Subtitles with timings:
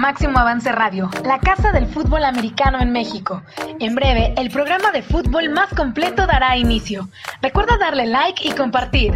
[0.00, 3.42] Máximo Avance Radio, la casa del fútbol americano en México.
[3.80, 7.10] En breve, el programa de fútbol más completo dará inicio.
[7.42, 9.12] Recuerda darle like y compartir.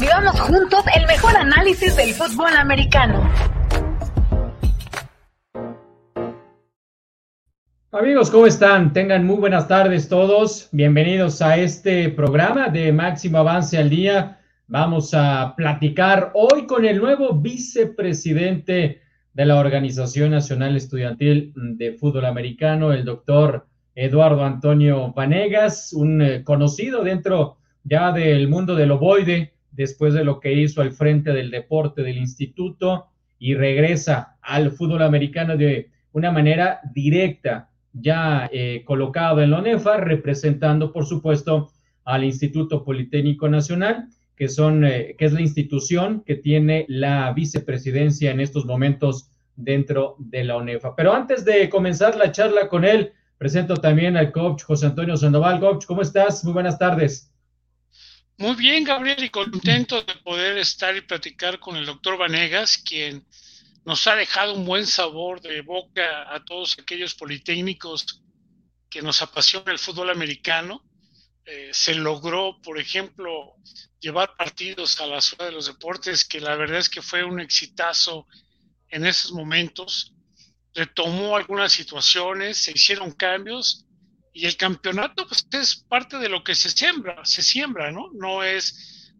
[0.00, 3.30] Vivamos juntos el mejor análisis del fútbol americano.
[7.92, 8.92] Amigos, ¿cómo están?
[8.92, 10.68] Tengan muy buenas tardes todos.
[10.72, 14.40] Bienvenidos a este programa de Máximo Avance al Día.
[14.66, 19.03] Vamos a platicar hoy con el nuevo vicepresidente
[19.34, 26.44] de la Organización Nacional Estudiantil de Fútbol Americano, el doctor Eduardo Antonio Vanegas, un eh,
[26.44, 31.50] conocido dentro ya del mundo del ovoide, después de lo que hizo al frente del
[31.50, 39.40] deporte del instituto y regresa al fútbol americano de una manera directa ya eh, colocado
[39.42, 41.70] en la ONEFA, representando, por supuesto,
[42.04, 48.30] al Instituto Politécnico Nacional, que, son, eh, que es la institución que tiene la vicepresidencia
[48.30, 50.94] en estos momentos dentro de la ONEFA.
[50.96, 55.60] Pero antes de comenzar la charla con él, presento también al coach José Antonio Sandoval.
[55.60, 56.44] Coach, ¿cómo estás?
[56.44, 57.30] Muy buenas tardes.
[58.36, 63.24] Muy bien, Gabriel, y contento de poder estar y platicar con el doctor Vanegas, quien
[63.84, 68.22] nos ha dejado un buen sabor de boca a todos aquellos politécnicos
[68.90, 70.82] que nos apasiona el fútbol americano.
[71.46, 73.54] Eh, se logró, por ejemplo,
[74.00, 77.38] llevar partidos a la ciudad de los deportes, que la verdad es que fue un
[77.38, 78.26] exitazo
[78.88, 80.14] en esos momentos.
[80.74, 83.84] Retomó algunas situaciones, se hicieron cambios
[84.32, 88.10] y el campeonato pues, es parte de lo que se siembra, se siembra, ¿no?
[88.14, 89.12] No es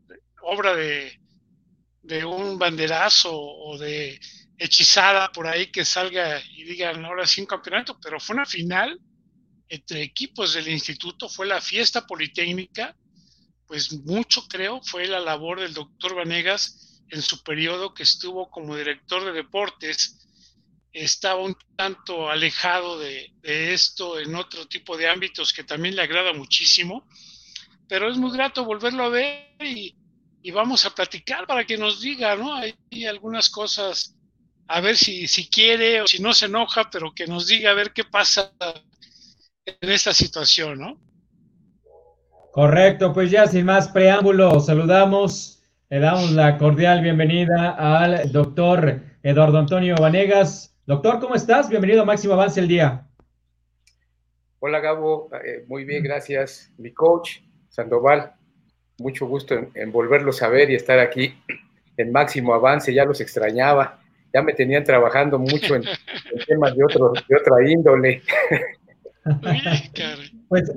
[0.42, 1.20] obra de,
[2.02, 4.19] de un banderazo o de
[4.56, 8.98] hechizada por ahí que salga y digan ahora sí un campeonato, pero fue una final
[9.75, 12.97] entre equipos del instituto, fue la fiesta politécnica,
[13.67, 18.77] pues mucho creo fue la labor del doctor Vanegas en su periodo que estuvo como
[18.77, 20.18] director de deportes,
[20.92, 26.33] estaba un tanto alejado de, esto en otro tipo de ámbitos que también le agrada
[26.33, 27.07] muchísimo,
[27.89, 29.96] pero es muy grato volverlo a ver y,
[30.52, 32.55] vamos a platicar para que nos diga, ¿no?
[32.55, 32.74] Hay
[33.07, 34.14] algunas cosas
[34.68, 37.74] a ver si, si quiere o si no se enoja, pero que nos diga a
[37.74, 38.52] ver qué pasa
[39.67, 40.98] en esta situación, ¿no?
[42.52, 49.58] Correcto, pues ya sin más preámbulos, saludamos, le damos la cordial bienvenida al doctor Eduardo
[49.58, 50.77] Antonio Vanegas.
[50.86, 51.69] Doctor, ¿cómo estás?
[51.69, 53.07] Bienvenido a Máximo Avance el Día.
[54.61, 56.70] Hola Gabo, eh, muy bien, gracias.
[56.79, 57.39] Mi coach,
[57.69, 58.35] Sandoval,
[58.98, 61.35] mucho gusto en, en volverlos a ver y estar aquí
[61.96, 64.05] en Máximo Avance, ya los extrañaba
[64.35, 65.85] ya me tenían trabajando mucho en,
[66.48, 68.20] temas de, otro, de otra índole.
[70.48, 70.73] pues,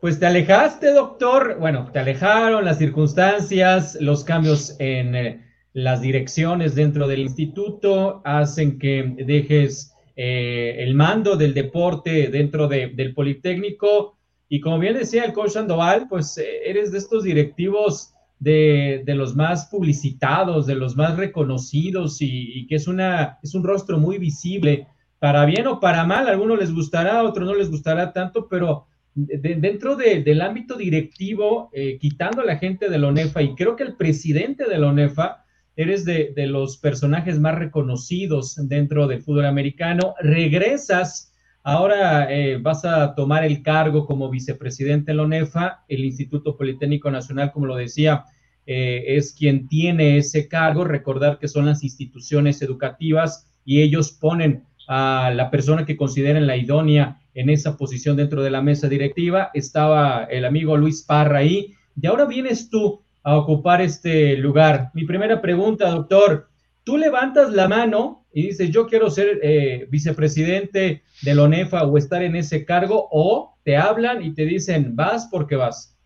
[0.00, 1.58] pues te alejaste, doctor.
[1.58, 8.78] Bueno, te alejaron las circunstancias, los cambios en eh, las direcciones dentro del instituto hacen
[8.78, 14.18] que dejes eh, el mando del deporte dentro del Politécnico.
[14.48, 19.34] Y como bien decía el coach Sandoval, pues eh, eres de estos directivos de, los
[19.34, 24.86] más publicitados, de los más reconocidos y, que es, una, es un rostro muy visible,
[25.24, 28.46] para bien o para mal, a algunos les gustará, a otros no les gustará tanto,
[28.46, 33.74] pero dentro del ámbito directivo, eh, quitando a la gente de la ONEFA, y creo
[33.74, 35.46] que el presidente de la ONEFA,
[35.76, 43.14] eres de, los personajes más reconocidos dentro del fútbol americano, regresas Ahora eh, vas a
[43.14, 48.26] tomar el cargo como vicepresidente de la ONEFA, el Instituto Politécnico Nacional, como lo decía,
[48.66, 50.84] eh, es quien tiene ese cargo.
[50.84, 56.56] Recordar que son las instituciones educativas y ellos ponen a la persona que consideren la
[56.56, 59.50] idónea en esa posición dentro de la mesa directiva.
[59.54, 64.90] Estaba el amigo Luis Parra ahí y ahora vienes tú a ocupar este lugar.
[64.94, 66.48] Mi primera pregunta, doctor,
[66.84, 71.96] tú levantas la mano y dices, yo quiero ser eh, vicepresidente de la ONEFA o
[71.96, 75.96] estar en ese cargo, o te hablan y te dicen, vas porque vas.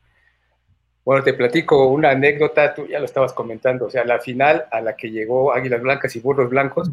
[1.04, 4.82] Bueno, te platico una anécdota, tú ya lo estabas comentando, o sea, la final a
[4.82, 6.90] la que llegó Águilas Blancas y Burros Blancos,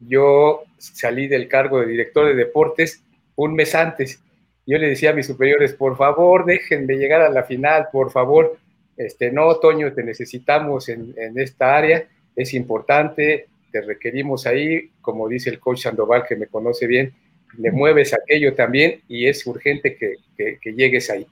[0.00, 3.02] yo salí del cargo de director de deportes
[3.36, 4.20] un mes antes.
[4.66, 8.10] Yo le decía a mis superiores, por favor, dejen de llegar a la final, por
[8.10, 8.58] favor.
[8.96, 15.28] Este, no, Toño, te necesitamos en, en esta área, es importante, te requerimos ahí, como
[15.28, 17.12] dice el coach Sandoval, que me conoce bien,
[17.56, 20.16] le mueves aquello también y es urgente que,
[20.64, 21.26] llegues ahí.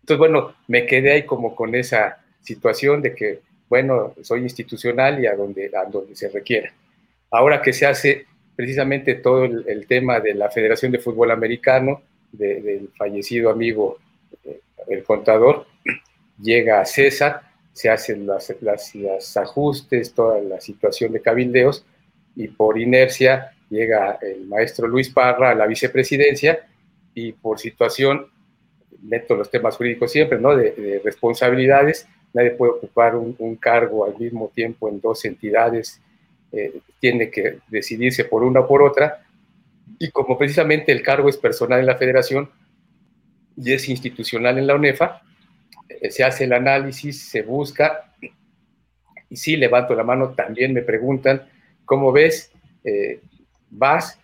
[0.00, 5.26] Entonces, bueno, me quedé ahí como con esa situación de que, bueno, soy institucional y
[5.26, 6.72] a donde, a donde se requiera.
[7.30, 8.26] Ahora que se hace
[8.56, 12.02] precisamente todo el, tema de la Federación de Fútbol Americano,
[12.32, 13.98] del fallecido amigo,
[14.44, 15.66] eh, el contador,
[16.40, 17.42] llega a César,
[17.72, 21.84] se hacen los ajustes, toda la situación de cabildeos,
[22.34, 26.66] y por inercia llega el maestro Luis Parra a la vicepresidencia
[27.14, 28.26] y por situación,
[29.02, 30.56] meto los temas jurídicos siempre, ¿no?
[30.56, 36.00] De, responsabilidades, nadie puede ocupar un, cargo al mismo tiempo en dos entidades,
[36.50, 39.24] eh, tiene que decidirse por una o por otra,
[39.98, 42.50] y como precisamente el cargo es personal en la federación
[43.56, 45.22] y es institucional en la UNEFA,
[45.88, 48.14] eh, se hace el análisis, se busca,
[49.30, 51.46] y sí, levanto la mano, también me preguntan,
[51.84, 52.50] ¿cómo ves?
[52.84, 53.20] Eh,
[53.70, 54.18] vas,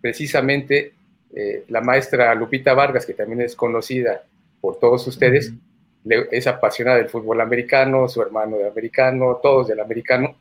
[0.00, 0.92] precisamente
[1.68, 4.24] la maestra Lupita Vargas, que también es conocida
[4.62, 5.52] por todos ustedes,
[6.30, 10.38] es apasionada del fútbol americano, su hermano de americano, todos del americano,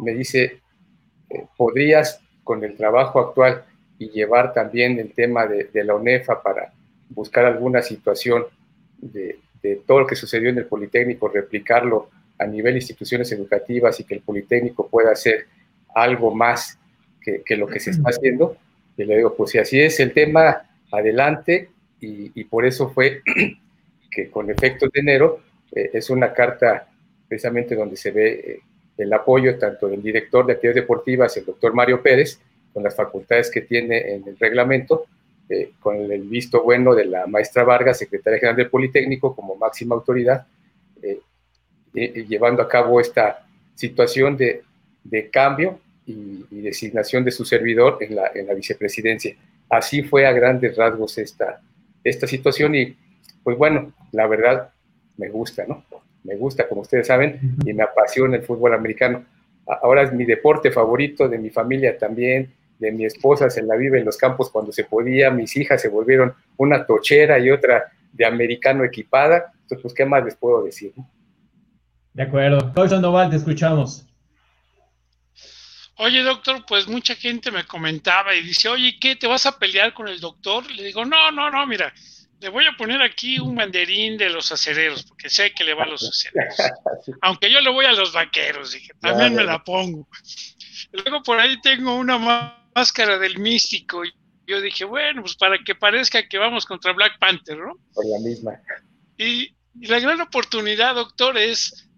[0.00, 0.60] me dice,
[1.56, 3.64] ¿podrías con el trabajo actual
[3.98, 6.72] y llevar también el tema de, la UNEFA para
[7.10, 8.46] buscar alguna situación
[8.98, 12.08] de, de todo lo que sucedió en el Politécnico, replicarlo
[12.38, 15.46] a nivel de instituciones educativas y que el Politécnico pueda hacer
[15.94, 16.78] algo más
[17.20, 18.56] que, lo que se está haciendo.
[18.96, 21.68] Y le digo, pues si así es el tema, adelante.
[22.00, 23.22] Y, por eso fue
[24.10, 25.40] que con efectos de enero
[25.72, 26.88] eh, es una carta
[27.28, 28.60] precisamente donde se ve eh,
[29.00, 32.40] el apoyo tanto del director de actividades deportivas, el doctor Mario Pérez,
[32.72, 35.06] con las facultades que tiene en el reglamento,
[35.48, 39.94] eh, con el visto bueno de la maestra Vargas, secretaria general del Politécnico, como máxima
[39.94, 40.46] autoridad,
[41.92, 43.44] llevando a cabo esta
[43.74, 44.62] situación de,
[45.32, 49.34] cambio y, designación de su servidor en la, en la, vicepresidencia.
[49.68, 51.60] Así fue a grandes rasgos esta,
[52.04, 52.96] esta situación y
[53.42, 54.70] pues bueno, la verdad
[55.16, 55.84] me gusta, ¿no?
[56.24, 59.24] Me gusta, como ustedes saben, y me apasiona el fútbol americano.
[59.66, 63.98] Ahora es mi deporte favorito, de mi familia también, de mi esposa se la vive
[63.98, 68.24] en los campos cuando se podía, mis hijas se volvieron una tochera y otra de
[68.24, 69.52] americano equipada.
[69.62, 70.92] Entonces, pues, ¿qué más les puedo decir?
[72.12, 72.72] De acuerdo.
[72.74, 74.06] José Sandoval, te escuchamos.
[75.96, 79.16] Oye, doctor, pues mucha gente me comentaba y dice, oye, ¿qué?
[79.16, 80.68] ¿Te vas a pelear con el doctor?
[80.70, 81.92] Le digo, no, no, no, mira,
[82.40, 85.84] le voy a poner aquí un banderín de los acereros, porque sé que le va
[85.84, 86.56] a los acereros.
[87.22, 90.08] Aunque yo le voy a los vaqueros, dije, también me la pongo.
[90.92, 92.18] Luego por ahí tengo una
[92.74, 94.12] máscara del místico y
[94.46, 97.74] yo dije, bueno, pues para que parezca que vamos contra Black Panther, ¿no?
[97.92, 98.60] Por la misma.
[99.18, 101.88] y la gran oportunidad, doctor, es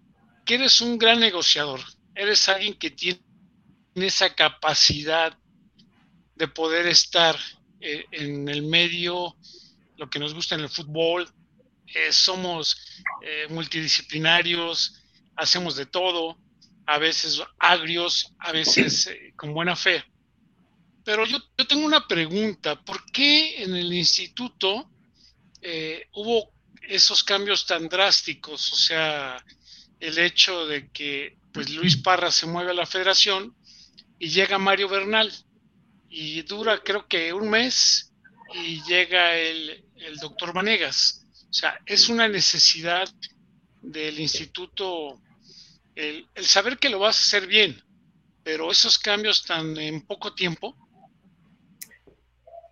[0.45, 1.79] que eres un gran negociador,
[2.15, 3.19] eres alguien que tiene
[3.95, 5.37] esa capacidad
[6.35, 7.35] de poder estar
[7.79, 9.35] eh, en el medio,
[9.97, 11.29] lo que nos gusta en el fútbol,
[11.87, 12.77] eh, somos
[13.21, 15.01] eh, multidisciplinarios,
[15.35, 16.37] hacemos de todo,
[16.85, 20.03] a veces agrios, a veces con buena fe.
[21.03, 24.89] Pero yo, yo, tengo una pregunta, ¿por qué en el instituto
[26.13, 26.51] hubo
[26.81, 28.71] esos cambios tan drásticos?
[28.73, 29.43] O sea,
[29.99, 33.55] el hecho de que pues Luis Parra se mueve a la federación
[34.19, 35.31] y llega Mario Bernal
[36.09, 38.12] y dura creo que un mes
[38.53, 39.83] y llega el,
[40.21, 41.25] doctor Vanegas.
[41.49, 43.07] O sea, es una necesidad
[43.81, 45.19] del instituto
[45.95, 47.81] el, saber que lo vas a hacer bien,
[48.43, 50.75] pero esos cambios tan en poco tiempo.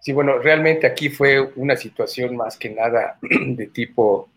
[0.02, 4.30] Sí, bueno, realmente aquí fue una situación más que nada de tipo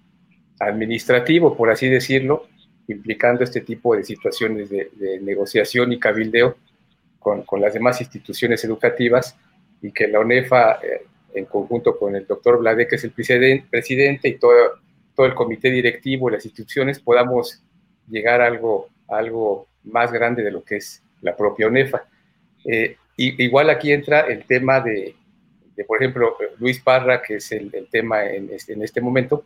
[0.59, 2.49] administrativo, por así decirlo
[2.89, 6.57] implicando este tipo de situaciones de, negociación y cabildeo
[7.19, 9.37] con, las demás instituciones educativas
[9.81, 14.29] y que la UNEFA, eh, en conjunto con el doctor Blade, que es el presidente,
[14.29, 14.55] y todo,
[15.15, 17.63] todo el comité directivo y las instituciones, podamos
[18.09, 22.07] llegar a algo, algo más grande de lo que es la propia UNEFA.
[22.65, 25.15] Eh, y, igual aquí entra el tema de,
[25.87, 29.45] por ejemplo, Luis Parra, que es el, tema en este, en este, momento.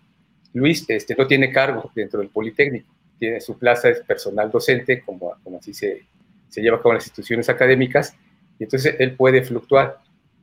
[0.52, 5.34] Luis este, no tiene cargo dentro del Politécnico tiene su plaza, es personal docente, como,
[5.42, 6.06] como así se,
[6.48, 8.16] se lleva en las instituciones académicas,
[8.58, 9.98] y entonces él puede fluctuar.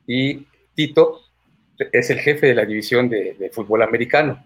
[0.06, 1.22] Y Tito
[1.92, 4.42] es el jefe de la división de, fútbol americano.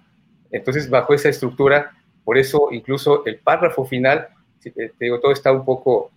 [0.50, 1.92] Entonces, bajo esa estructura,
[2.24, 4.28] por eso incluso el párrafo final,
[4.62, 6.10] te digo, todo está un poco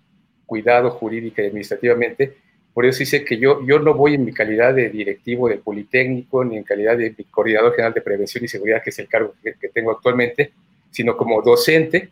[0.46, 2.38] cuidado jurídica y administrativamente,
[2.74, 6.43] por eso dice que yo, yo no voy en mi calidad de directivo del Politécnico,
[6.43, 9.70] ni en calidad de coordinador general de prevención y seguridad, que es el cargo que
[9.70, 10.51] tengo actualmente,
[10.89, 12.10] sino como docente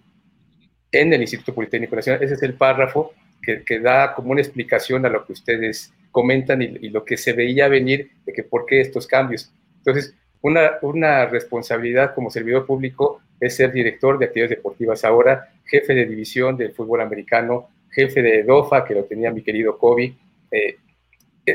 [0.91, 2.21] en el Instituto Politécnico Nacional.
[2.23, 6.89] Ese es el párrafo que, da como una explicación a lo que ustedes comentan y,
[6.89, 9.51] lo que se veía venir de que por qué estos cambios.
[9.77, 15.93] Entonces, una, una responsabilidad como servidor público es ser director de actividades deportivas ahora, jefe
[15.93, 20.13] de división del fútbol americano, jefe de DOFA, que lo tenía mi querido Kobe.
[20.51, 20.77] Eh,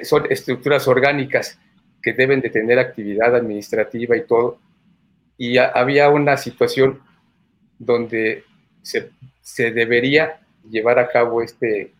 [0.04, 1.58] son estructuras orgánicas
[2.02, 4.58] que deben de tener actividad administrativa y todo.
[5.38, 7.00] Y había una situación
[7.78, 8.44] donde
[8.82, 9.10] se,
[9.72, 10.40] debería
[10.70, 11.92] llevar a cabo este,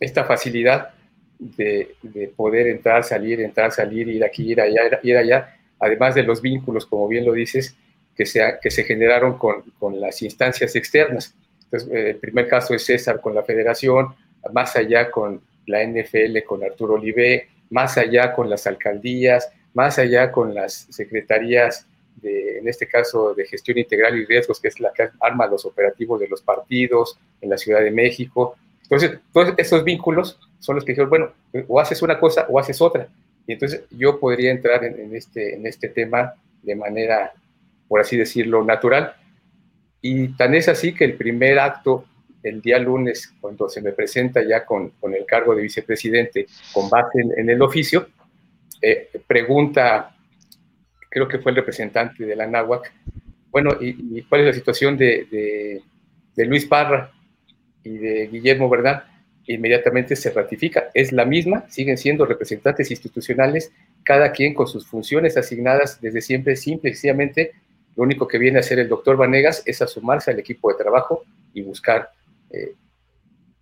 [0.00, 0.90] esta facilidad
[1.38, 1.94] de,
[2.34, 6.86] poder entrar, salir, entrar, salir, ir aquí, ir allá, ir allá, además de los vínculos,
[6.86, 7.76] como bien lo dices,
[8.16, 11.34] que se, que se generaron con, con las instancias externas.
[11.64, 14.14] Entonces, eh, el primer caso es César con la federación,
[14.52, 20.30] más allá con la NFL, con Arturo Olivé, más allá con las alcaldías, más allá
[20.32, 24.92] con las secretarías de, en este caso, de gestión integral y riesgos, que es la
[24.92, 28.56] que arma los operativos de los partidos en la Ciudad de México.
[28.82, 31.32] Entonces, todos esos vínculos son los que dijeron, bueno,
[31.68, 33.08] o haces una cosa o haces otra.
[33.46, 37.32] Y entonces yo podría entrar en, este, en este tema de manera,
[37.86, 39.14] por así decirlo, natural.
[40.00, 42.04] Y tan es así que el primer acto,
[42.42, 46.90] el día lunes, cuando se me presenta ya con, con el cargo de vicepresidente, con
[46.90, 48.08] base en, el oficio,
[48.82, 50.15] eh, pregunta,
[51.16, 52.92] creo que fue el representante de la NAWAC,
[53.50, 55.80] bueno, ¿y, cuál es la situación de,
[56.36, 57.10] Luis Parra
[57.82, 59.04] y de Guillermo, verdad?
[59.46, 60.90] inmediatamente se ratifica.
[60.92, 66.54] Es la misma, siguen siendo representantes institucionales, cada quien con sus funciones asignadas desde siempre,
[66.54, 67.52] simple y sencillamente.
[67.96, 70.76] Lo único que viene a hacer el doctor Vanegas es a sumarse al equipo de
[70.76, 71.22] trabajo
[71.54, 72.10] y buscar
[72.50, 72.74] eh,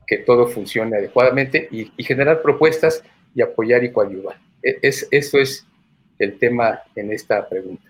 [0.09, 4.39] que todo funcione adecuadamente y, generar propuestas y apoyar y coadyuvar.
[4.61, 5.65] E, es, eso es
[6.19, 7.89] el tema en esta pregunta.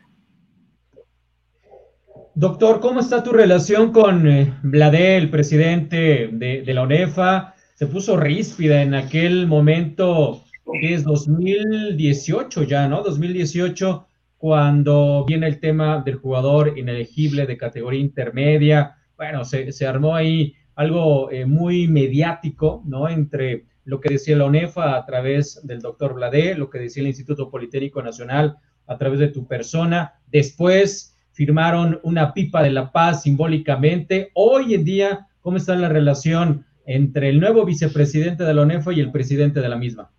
[2.34, 7.54] Doctor, ¿cómo está tu relación con eh, el presidente de, la UNEFA?
[7.74, 10.44] se puso ríspida en aquel momento
[10.80, 13.02] que es 2018 ya, ¿no?
[13.02, 14.06] 2018,
[14.38, 18.96] cuando viene el tema del jugador inelegible de categoría intermedia.
[19.16, 23.08] Bueno, se, armó ahí algo eh, muy mediático, ¿no?
[23.08, 27.08] Entre lo que decía la ONEFA a través del doctor Bladé, lo que decía el
[27.08, 30.14] Instituto Politécnico Nacional a través de tu persona.
[30.26, 34.30] Después firmaron una pipa de la paz simbólicamente.
[34.34, 39.00] Hoy en día, ¿cómo está la relación entre el nuevo vicepresidente de la ONEFA y
[39.00, 40.10] el presidente de la misma?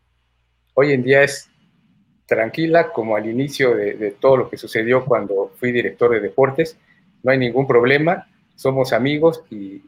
[0.73, 1.49] Hoy en día es
[2.25, 6.77] tranquila como al inicio de, todo lo que sucedió cuando fui director de deportes.
[7.23, 9.81] No hay ningún problema, somos amigos y,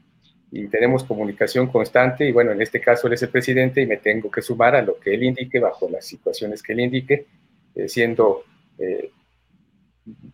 [0.50, 4.32] tenemos comunicación constante y bueno, en este caso él es el presidente y me tengo
[4.32, 7.25] que sumar a lo que él indique bajo las situaciones que él indique,
[7.75, 8.44] eh, siendo
[8.80, 9.12] eh,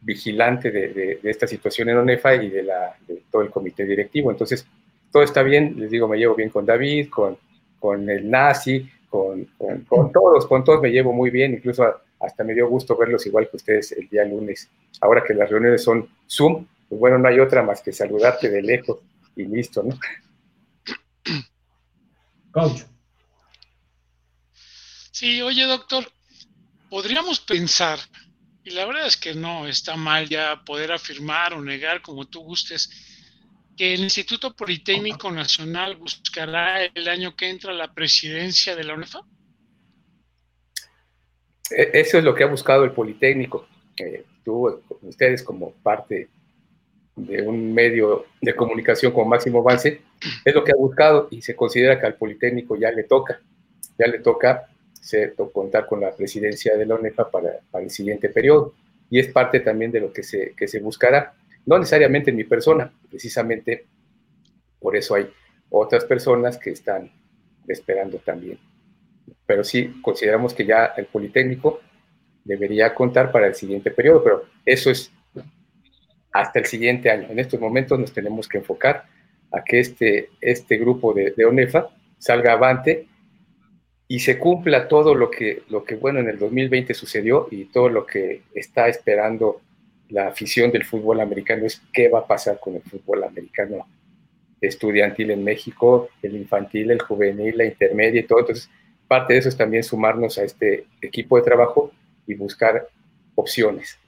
[0.02, 4.30] vigilante de, esta situación en ONEFA y de, la, de todo el comité directivo.
[4.30, 4.68] Entonces,
[5.12, 7.38] todo está bien, les digo, me llevo bien con David, con,
[7.80, 9.46] con el nazi, con,
[9.88, 11.86] con, todos, con todos me llevo muy bien, incluso
[12.20, 14.70] hasta me dio gusto verlos igual que ustedes el día lunes.
[15.02, 18.62] Ahora que las reuniones son Zoom, pues bueno, no hay otra más que saludarte de
[18.62, 19.00] lejos
[19.36, 19.98] y listo, ¿no?
[22.52, 22.84] Coach.
[25.12, 26.12] Sí, oye, doctor,
[26.90, 28.00] podríamos pensar,
[28.64, 32.42] y la verdad es que no está mal ya poder afirmar o negar como tú
[32.42, 32.90] gustes,
[33.76, 39.22] que el Instituto Politécnico Nacional buscará el año que entra la presidencia de la UNEFA?
[41.72, 43.68] E, eso es lo que ha buscado el Politécnico.
[43.98, 46.30] Eh, tú, ustedes como parte
[47.16, 50.02] de un medio de comunicación como máximo avance,
[50.44, 53.40] es lo que ha buscado y se considera que al Politécnico ya le toca,
[53.98, 54.68] ya le toca
[55.52, 58.74] contar con la presidencia de la UNEFA para, para, el siguiente periodo.
[59.10, 61.34] Y es parte también de lo que se, que se buscará
[61.66, 63.86] no necesariamente en mi persona, precisamente
[64.80, 65.30] por eso hay
[65.70, 67.10] otras personas que están
[67.68, 68.60] esperando también.
[69.46, 71.80] Pero sí consideramos que ya el Politécnico
[72.44, 75.12] debería contar para el siguiente periodo, pero eso es
[76.34, 77.28] hasta el siguiente año.
[77.30, 79.06] En estos momentos nos tenemos que enfocar
[79.52, 83.08] a que este, este grupo de, de ONEFA salga avante
[84.08, 87.90] y se cumpla todo lo que, lo que, bueno, en el 2020 sucedió y todo
[87.90, 89.62] lo que está esperando
[90.10, 93.88] la afición del fútbol americano es qué va a pasar con el fútbol americano
[94.62, 98.40] estudiantil en México, el infantil, el juvenil, la intermedia y todo.
[98.40, 98.70] Entonces,
[99.08, 101.92] parte de eso es también sumarnos a este equipo de trabajo
[102.28, 102.88] y buscar
[103.36, 104.00] opciones.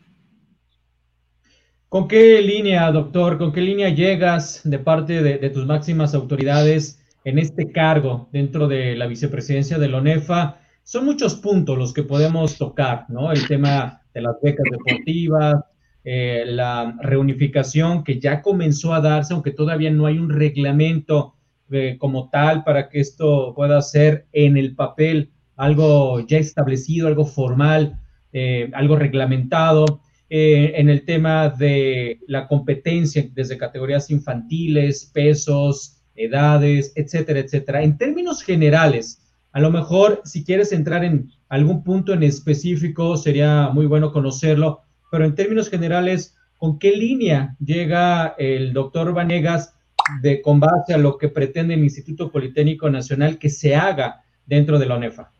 [1.96, 7.40] ¿Con qué línea, doctor, con qué línea llegas de parte de, tus máximas autoridades en
[7.40, 10.58] este cargo dentro de la vicepresidencia de la ONEFA?
[10.84, 13.32] Son muchos puntos los que podemos tocar, ¿no?
[13.32, 15.56] El tema de las becas deportivas,
[16.04, 21.36] eh, la reunificación que ya comenzó a darse, aunque todavía no hay un reglamento
[21.72, 27.26] eh, como tal para que esto pueda ser en el papel algo ya establecido, algo
[27.26, 28.02] formal,
[28.34, 30.02] eh, algo reglamentado.
[30.30, 37.84] En el tema de la competencia desde categorías infantiles, pesos, edades, etcétera, etcétera.
[37.84, 43.70] En términos generales, a lo mejor si quieres entrar en algún punto en específico, sería
[43.70, 49.74] muy bueno conocerlo, pero en términos generales, ¿con qué línea llega el doctor Vanegas
[50.22, 54.80] de con base a lo que pretende el Instituto Politécnico Nacional que se haga dentro
[54.80, 55.32] de la ONEFA?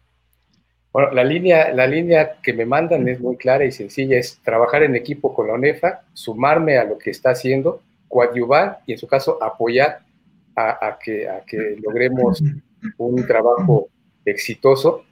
[0.96, 4.82] Bueno, la línea, la línea que me mandan es muy clara y sencilla, es trabajar
[4.82, 9.06] en equipo con la ONEFA, sumarme a lo que está haciendo, coadyuvar y en su
[9.06, 10.00] caso apoyar
[10.56, 11.28] a, que,
[11.84, 12.42] logremos
[12.98, 13.90] un trabajo
[14.24, 15.04] exitoso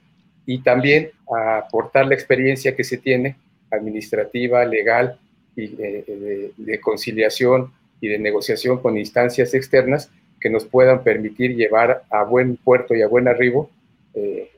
[0.46, 1.10] y también
[1.58, 3.36] aportar la experiencia que se tiene
[3.70, 5.18] administrativa, legal
[5.54, 10.10] y de, de conciliación y de negociación con instancias externas
[10.40, 13.68] que nos puedan permitir llevar a buen puerto y a buen arribo
[14.14, 14.48] eh,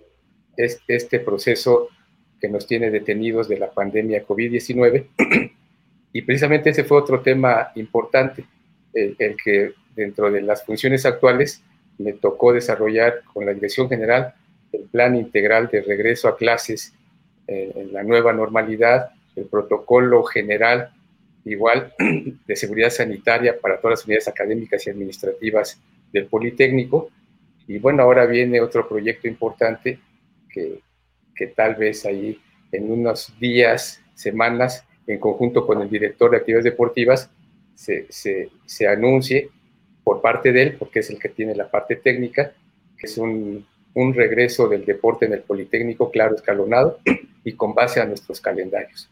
[0.57, 1.89] este proceso
[2.41, 5.07] que nos tiene detenidos de la pandemia COVID-19.
[6.13, 8.47] Y precisamente ese fue otro tema importante,
[8.95, 11.63] el, que dentro de las funciones actuales
[11.99, 14.33] me tocó desarrollar con la Dirección General
[14.73, 16.95] el plan integral de regreso a clases
[17.47, 20.91] en la nueva normalidad, el protocolo general
[21.45, 21.93] igual
[22.47, 25.79] de seguridad sanitaria para todas las unidades académicas y administrativas
[26.15, 27.11] del Politécnico.
[27.69, 29.99] Y bueno, ahora viene otro proyecto importante
[31.35, 32.39] que, tal vez ahí
[32.73, 37.31] en unos días, semanas, en conjunto con el director de actividades deportivas,
[37.75, 39.51] se, se, anuncie
[40.03, 42.53] por parte de él, porque es el que tiene la parte técnica,
[42.99, 46.99] que es un, un regreso del deporte en el Politécnico, claro, escalonado
[47.45, 49.11] y con base a nuestros calendarios.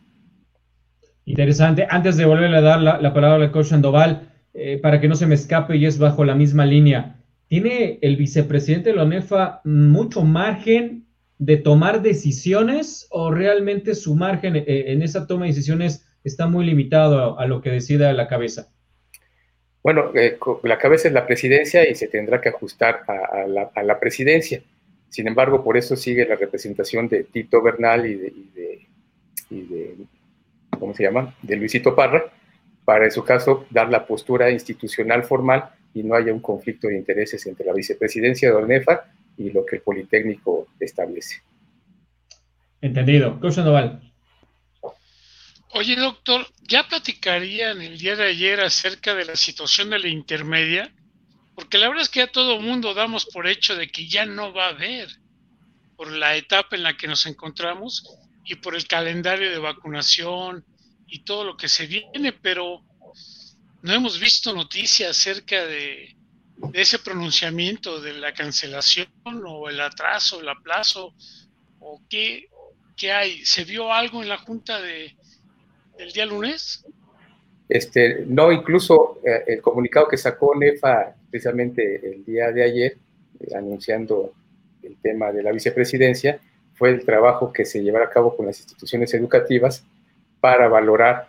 [1.27, 1.87] Interesante.
[1.89, 5.27] Antes de volverle a dar la, palabra al coach Sandoval, eh, para que no se
[5.27, 7.17] me escape y es bajo la misma línea,
[7.49, 11.03] ¿tiene el vicepresidente de la ONEFA mucho margen
[11.38, 16.64] de tomar decisiones o realmente su margen eh, en esa toma de decisiones está muy
[16.64, 18.73] limitado a, lo que decida la cabeza?
[19.83, 24.62] Bueno, eh, la cabeza es la presidencia y se tendrá que ajustar a, la, presidencia.
[25.11, 28.17] Sin embargo, por eso sigue la representación de Tito Bernal y
[29.50, 29.97] de,
[30.79, 32.33] ¿cómo se llama?, de Luisito Parra,
[32.87, 36.97] para en su caso dar la postura institucional formal y no haya un conflicto de
[36.97, 39.04] intereses entre la vicepresidencia de ONEFA
[39.36, 41.42] y lo que el Politécnico establece.
[42.80, 43.40] Entendido.
[43.40, 44.00] Cosa Noval.
[45.70, 50.92] Oye, doctor, ¿ya platicarían el día de ayer acerca de la situación de la intermedia?
[51.56, 54.25] Porque la verdad es que ya todo el mundo damos por hecho de que ya
[54.25, 55.08] no va a haber,
[55.97, 58.04] por la etapa en la que nos encontramos
[58.44, 60.64] y por el calendario de vacunación
[61.08, 62.84] y todo lo que se viene, pero
[63.82, 66.16] no hemos visto noticias acerca de,
[66.56, 69.08] de ese pronunciamiento de la cancelación
[69.47, 71.14] o el atraso, el aplazo,
[71.80, 72.49] o qué,
[72.97, 73.45] qué hay?
[73.45, 75.17] ¿Se vio algo en la junta de,
[75.99, 76.84] del día lunes?
[77.69, 82.99] Este, no, incluso eh, el comunicado que sacó NEFA precisamente el día de ayer,
[83.40, 84.32] eh, anunciando
[84.82, 86.40] el tema de la vicepresidencia,
[86.75, 89.84] fue el trabajo que se llevará a cabo con las instituciones educativas
[90.40, 91.28] para valorar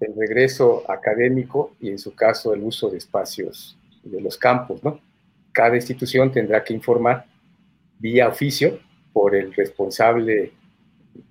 [0.00, 5.00] el regreso académico y en su caso el uso de espacios de los campos, ¿no?
[5.52, 7.26] Cada institución tendrá que informar
[7.98, 8.78] vía oficio
[9.12, 10.52] por el responsable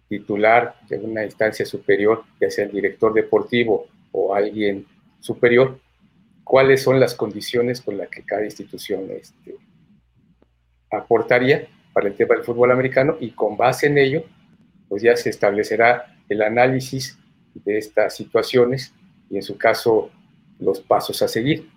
[0.08, 4.86] titular de una instancia superior, ya sea el director deportivo o alguien
[5.19, 5.79] superior,
[6.43, 9.55] cuáles son las condiciones con las que cada institución este,
[10.91, 14.23] aportaría para el tema del fútbol americano y con base en ello,
[14.88, 17.17] pues ya se establecerá el análisis
[17.53, 18.93] de estas situaciones
[19.29, 20.10] y en su caso
[20.60, 21.69] los pasos a seguir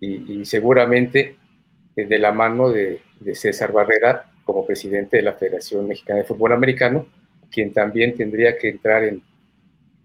[0.00, 1.36] y, seguramente
[1.94, 3.00] de la mano de,
[3.32, 7.06] César Barrera como presidente de la Federación Mexicana de Fútbol Americano,
[7.50, 9.22] quien también tendría que entrar en,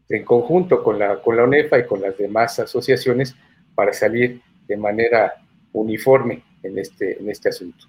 [0.09, 3.35] en conjunto con la, con la UNEFA y con las demás asociaciones
[3.75, 5.33] para salir de manera
[5.73, 7.85] uniforme en este, en este asunto.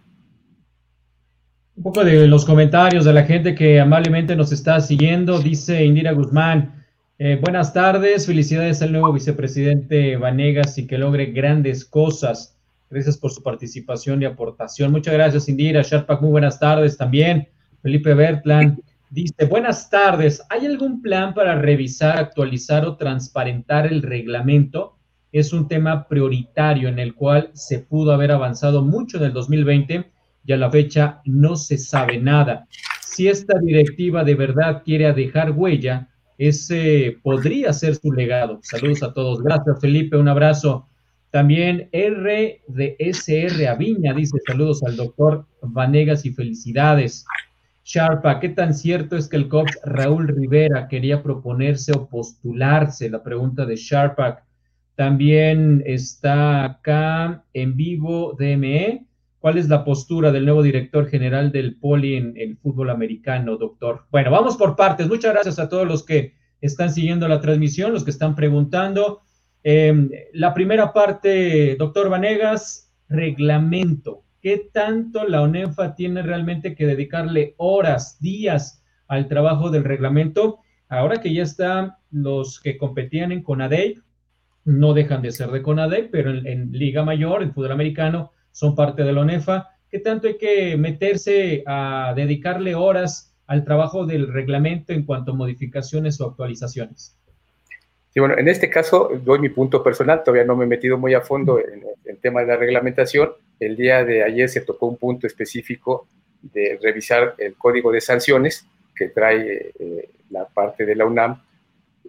[1.75, 6.13] Un poco de los comentarios de la gente que amablemente nos está siguiendo, dice Indira
[6.13, 6.82] Guzmán,
[7.25, 12.59] eh, buenas tardes, felicidades al nuevo vicepresidente Vanegas y que logre grandes cosas.
[12.91, 14.91] Gracias por su participación y aportación.
[14.91, 15.83] Muchas gracias, Indira.
[15.83, 17.47] Sharpak, muy buenas tardes también.
[17.81, 18.81] Felipe Bertland
[19.11, 20.43] dice, buenas tardes.
[20.51, 24.99] ¿Hay algún plan para revisar, actualizar o transparentar el reglamento?
[25.31, 30.11] Es un tema prioritario en el cual se pudo haber avanzado mucho en el 2020
[30.45, 32.67] y a la fecha no se sabe nada.
[33.01, 36.09] Si esta directiva de verdad quiere dejar huella,
[36.49, 38.61] ese podría ser su legado.
[38.63, 39.43] Saludos a todos.
[39.43, 40.17] Gracias, Felipe.
[40.17, 40.89] Un abrazo.
[41.31, 47.25] También R de SR Aviña dice saludos al doctor Vanegas y felicidades.
[47.85, 53.09] Sharpa, ¿qué tan cierto es que el coach Raúl Rivera quería proponerse o postularse?
[53.09, 54.45] La pregunta de Sharpak.
[54.95, 59.07] También está acá en vivo DME.
[59.43, 64.07] ¿Cuál es la postura del nuevo director general del Poli en el fútbol americano, doctor?
[64.13, 65.09] Bueno, vamos por partes.
[65.09, 69.23] Muchas gracias a todos los que están siguiendo la transmisión, los que están preguntando.
[69.65, 74.23] Em, la primera parte, doctor Vanegas, reglamento.
[74.41, 80.61] ¿Qué tanto la ONEFA tiene realmente que dedicarle horas, días al trabajo del reglamento?
[80.89, 83.99] Ahora que ya están los que competían en CONADEI,
[84.65, 89.03] no dejan de ser de CONADEI, pero en, Liga Mayor, en fútbol americano, son parte
[89.03, 89.71] de la ONEFA.
[89.91, 95.35] ¿Qué tanto hay que meterse a dedicarle horas al trabajo del reglamento en cuanto a
[95.35, 97.19] modificaciones o actualizaciones?
[98.11, 101.15] Sí, bueno, en este caso doy mi punto personal, todavía no me he metido muy
[101.15, 103.33] a fondo en el tema de la reglamentación.
[103.59, 106.07] El día de ayer se tocó un punto específico
[106.43, 111.43] de revisar el código de sanciones que trae eh, la parte de la UNAM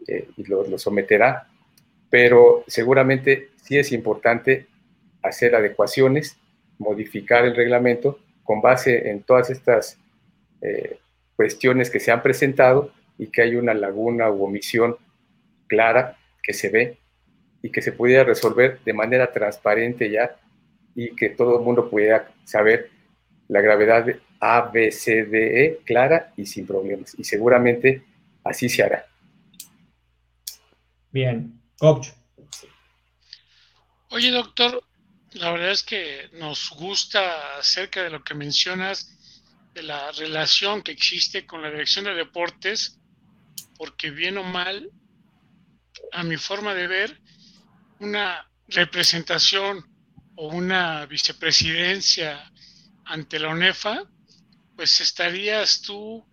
[0.07, 1.47] eh, y lo, lo, someterá,
[2.09, 4.67] pero seguramente sí es importante
[5.23, 6.37] hacer adecuaciones,
[6.77, 9.97] modificar el reglamento con base en todas estas
[10.61, 10.99] eh,
[11.35, 14.97] cuestiones que se han presentado y que hay una laguna u omisión
[15.67, 16.97] clara que se ve
[17.61, 20.35] y que se pudiera resolver de manera transparente ya
[20.95, 22.91] y que todo el mundo pudiera saber
[23.47, 27.17] la gravedad de A, B, C, D, E clara y sin problemas.
[27.17, 28.03] Y seguramente
[28.43, 29.05] así se hará.
[31.11, 32.09] Bien, coach.
[34.09, 34.83] Oye, doctor,
[35.35, 39.09] la verdad es que nos gusta acerca de lo que mencionas,
[39.73, 42.99] de la relación que existe con la dirección de deportes,
[43.77, 44.91] porque bien o mal,
[46.11, 47.21] a mi forma de ver,
[47.99, 49.83] una representación
[50.35, 52.51] o una vicepresidencia
[53.05, 54.03] ante la UNEFA,
[54.75, 56.25] pues estarías tú,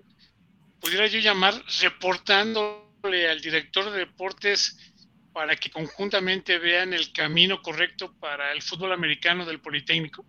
[0.80, 4.76] pudiera yo llamar, reportándole al director de deportes
[5.32, 10.24] para que conjuntamente vean el camino correcto para el fútbol americano del Politécnico?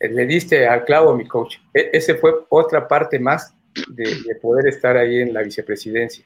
[0.00, 1.56] Le diste al clavo, mi coach.
[1.72, 3.54] E, ese fue otra parte más
[3.88, 6.24] de poder estar ahí en la vicepresidencia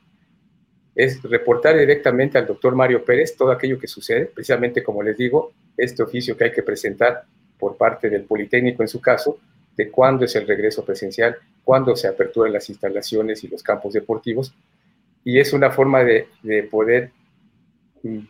[0.98, 5.52] es reportar directamente al doctor Mario Pérez todo aquello que sucede, precisamente como les digo,
[5.76, 7.22] este oficio que hay que presentar
[7.56, 9.38] por parte del Politécnico en su caso,
[9.76, 14.52] de cuándo es el regreso presencial, cuándo se aperturan las instalaciones y los campos deportivos,
[15.22, 17.12] y es una forma de, de poder,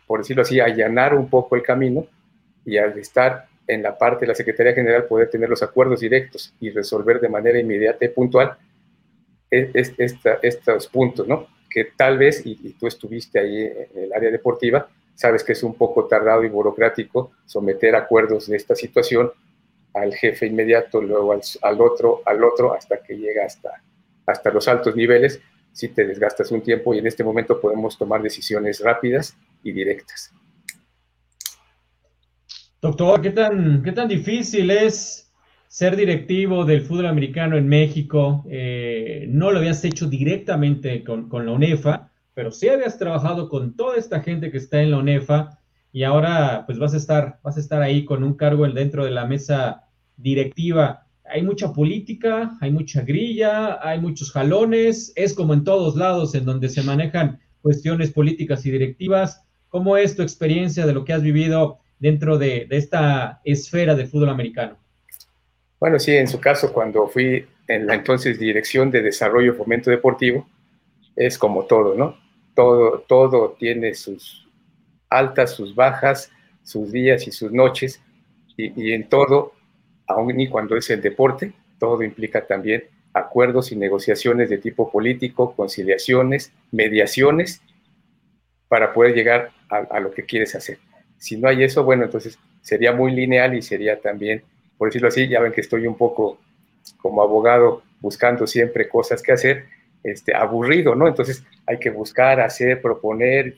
[0.05, 2.05] por decirlo así, allanar un poco el camino
[2.65, 6.53] y al estar en la parte de la Secretaría General poder tener los acuerdos directos
[6.59, 8.57] y resolver de manera inmediata y puntual
[9.51, 11.47] e, estos puntos, ¿no?
[11.69, 15.75] que tal vez, y, tú estuviste ahí en el área deportiva, sabes que es un
[15.75, 19.31] poco tardado y burocrático someter acuerdos de esta situación
[19.93, 23.81] al jefe inmediato, luego al, otro, al otro, hasta que llega hasta,
[24.25, 28.21] hasta los altos niveles, si te desgastas un tiempo y en este momento podemos tomar
[28.21, 30.33] decisiones rápidas y directas.
[32.81, 35.29] Doctor, ¿qué tan, qué tan difícil es
[35.69, 41.51] ser directivo del fútbol americano en México, eh, no lo habías hecho directamente con, la
[41.51, 45.59] UNEFA, pero sí habías trabajado con toda esta gente que está en la UNEFA
[45.91, 49.11] y ahora pues vas a estar, vas a estar ahí con un cargo dentro de
[49.11, 49.83] la mesa
[50.17, 51.05] directiva.
[51.29, 56.45] Hay mucha política, hay mucha grilla, hay muchos jalones, es como en todos lados en
[56.45, 59.43] donde se manejan cuestiones políticas y directivas.
[59.69, 64.29] ¿Cómo es tu experiencia de lo que has vivido dentro de, esta esfera del fútbol
[64.29, 64.77] americano?
[65.79, 69.91] Bueno, sí, en su caso, cuando fui en la entonces Dirección de Desarrollo y Fomento
[69.91, 70.47] Deportivo,
[71.15, 72.17] es como todo, ¿no?
[72.55, 74.47] Todo, todo tiene sus
[75.09, 76.31] altas, sus bajas,
[76.63, 78.01] sus días y sus noches,
[78.57, 79.53] y, en todo,
[80.09, 85.55] aun y cuando es el deporte, todo implica también acuerdos y negociaciones de tipo político,
[85.55, 87.61] conciliaciones, mediaciones,
[88.67, 90.77] para poder llegar a, lo que quieres hacer.
[91.17, 94.43] Si no hay eso, bueno, entonces sería muy lineal y sería también
[94.79, 96.39] por decirlo así, ya ven que estoy un poco
[97.01, 99.65] como abogado buscando siempre cosas que hacer,
[100.01, 101.05] este, aburrido, ¿no?
[101.05, 103.55] Entonces hay que buscar, hacer, proponer,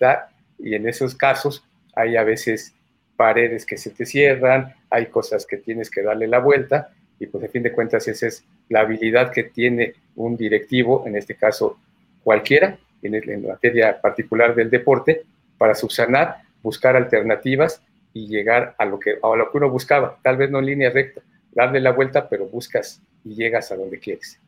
[0.57, 1.63] y en esos casos
[1.95, 2.73] hay a veces
[3.15, 7.43] paredes que se te cierran, hay cosas que tienes que darle la vuelta, y pues
[7.43, 11.77] a fin de cuentas esa es la habilidad que tiene un directivo, en este caso
[12.23, 15.23] cualquiera, en, en materia particular del deporte,
[15.57, 17.81] para subsanar, buscar alternativas
[18.13, 20.89] y llegar a lo que, a lo que uno buscaba, tal vez no en línea
[20.89, 21.21] recta,
[21.53, 24.39] darle la vuelta, pero buscas y llegas a donde quieres.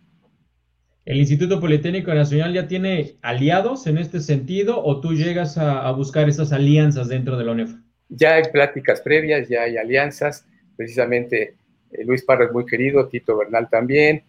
[1.06, 6.29] ¿El Instituto Politécnico Nacional ya tiene aliados en este sentido o tú llegas a, buscar
[6.29, 7.83] esas alianzas dentro de la UNEFA?
[8.15, 10.45] Ya hay pláticas previas, ya hay alianzas,
[10.76, 11.56] precisamente
[11.91, 14.23] eh, Luis Parra es muy querido, Tito Bernal también,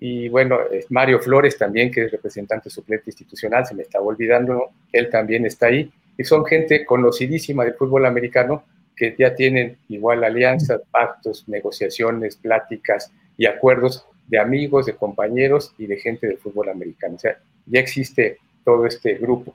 [0.00, 0.58] y bueno,
[0.90, 5.66] Mario Flores también, que es representante suplente institucional, se me estaba olvidando, él también está
[5.66, 8.64] ahí, y son gente conocidísima del fútbol americano
[8.96, 15.86] que ya tienen igual alianzas, pactos, negociaciones, pláticas y acuerdos de amigos, de compañeros y
[15.86, 17.14] de gente del fútbol americano.
[17.14, 19.54] O sea, ya existe todo este grupo.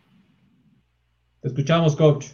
[1.41, 2.27] Te escuchamos, coach.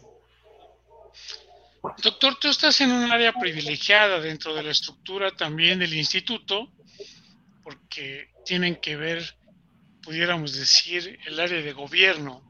[2.03, 6.71] Doctor, tú estás en un área privilegiada dentro de la estructura también del instituto,
[7.63, 9.37] porque tienen que ver,
[10.01, 12.43] pudiéramos decir, el área de gobierno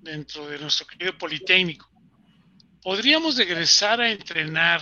[0.00, 1.90] dentro de nuestro querido Politécnico.
[2.82, 4.80] ¿Podríamos regresar a entrenar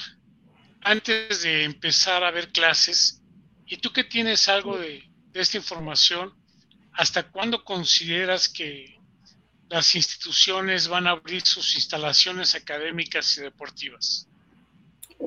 [0.82, 3.22] antes de empezar a ver clases?
[3.66, 6.32] Y tú que tienes algo de, de esta información,
[6.92, 8.93] ¿hasta cuándo consideras que
[9.74, 14.28] las instituciones van a abrir sus instalaciones académicas y deportivas.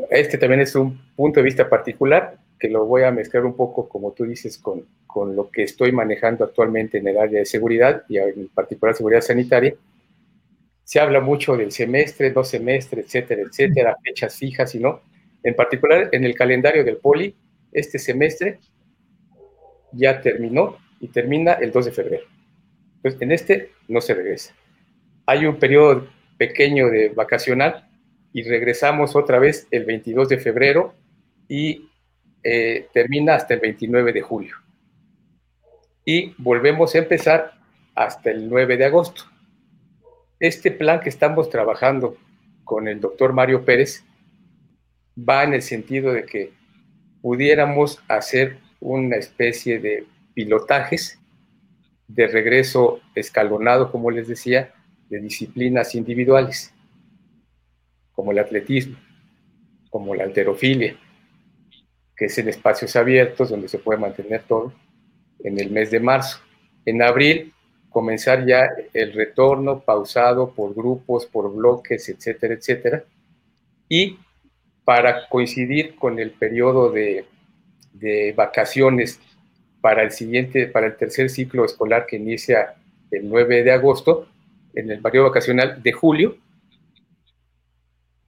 [0.10, 3.90] Este también es un punto de vista particular que lo voy a mezclar un poco,
[3.90, 8.04] como tú dices, con, con lo que estoy manejando actualmente en el área de seguridad
[8.08, 9.76] y en particular seguridad sanitaria.
[10.86, 15.02] Se habla mucho del semestre, dos semestres, etcétera, etcétera, fechas fijas y no.
[15.44, 17.36] En particular, en el calendario del poli,
[17.74, 18.60] este semestre
[19.92, 22.37] ya terminó y termina el 2 de febrero.
[23.08, 24.54] Entonces, en este no se regresa.
[25.26, 27.88] Hay un periodo pequeño de vacacional
[28.34, 30.94] y regresamos otra vez el 22 de febrero
[31.48, 31.90] y
[32.44, 34.56] eh, termina hasta el 29 de julio.
[36.06, 37.54] Y volvemos a empezar
[37.96, 39.24] hasta el 9 de agosto.
[40.40, 42.16] Este plan que estamos trabajando
[42.64, 44.04] con el doctor Mario Pérez
[45.18, 46.52] va en el sentido de que
[47.22, 51.20] pudiéramos hacer una especie de pilotajes
[52.08, 54.74] de regreso escalonado, como les decía,
[55.10, 56.74] de disciplinas individuales,
[58.14, 58.98] como el atletismo,
[59.90, 60.98] como la alterofilia,
[62.16, 64.74] que es en espacios abiertos donde se puede mantener todo,
[65.40, 66.40] en el mes de marzo.
[66.86, 67.54] En abril,
[67.90, 73.04] comenzar ya el retorno pausado por grupos, por bloques, etcétera, etcétera.
[73.88, 74.18] Y
[74.84, 77.26] para coincidir con el periodo de,
[77.94, 79.20] de vacaciones
[79.82, 82.76] para el siguiente, para el tercer ciclo escolar que inicia
[83.12, 84.28] el 9 de agosto,
[84.74, 86.38] en el periodo vacacional de julio,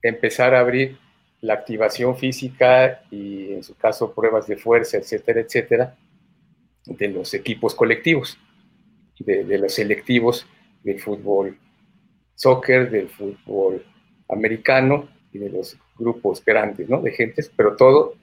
[0.02, 0.98] empezar a abrir
[1.40, 5.96] la activación física y en su caso pruebas de fuerza, etcétera, etcétera,
[6.86, 8.38] de los equipos colectivos,
[9.18, 10.46] de, de los selectivos
[10.82, 11.58] del fútbol
[12.34, 13.84] soccer, del fútbol
[14.28, 17.00] americano y de los grupos grandes, ¿no?
[17.00, 18.14] De gentes, pero todo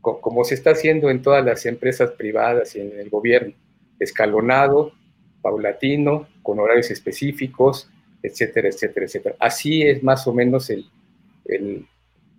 [0.00, 3.54] como se está haciendo en todas las empresas privadas y en el gobierno,
[3.98, 4.92] escalonado,
[5.42, 7.90] paulatino, con horarios específicos,
[8.22, 9.36] etcétera, etcétera, etcétera.
[9.38, 10.86] Así es más o menos el,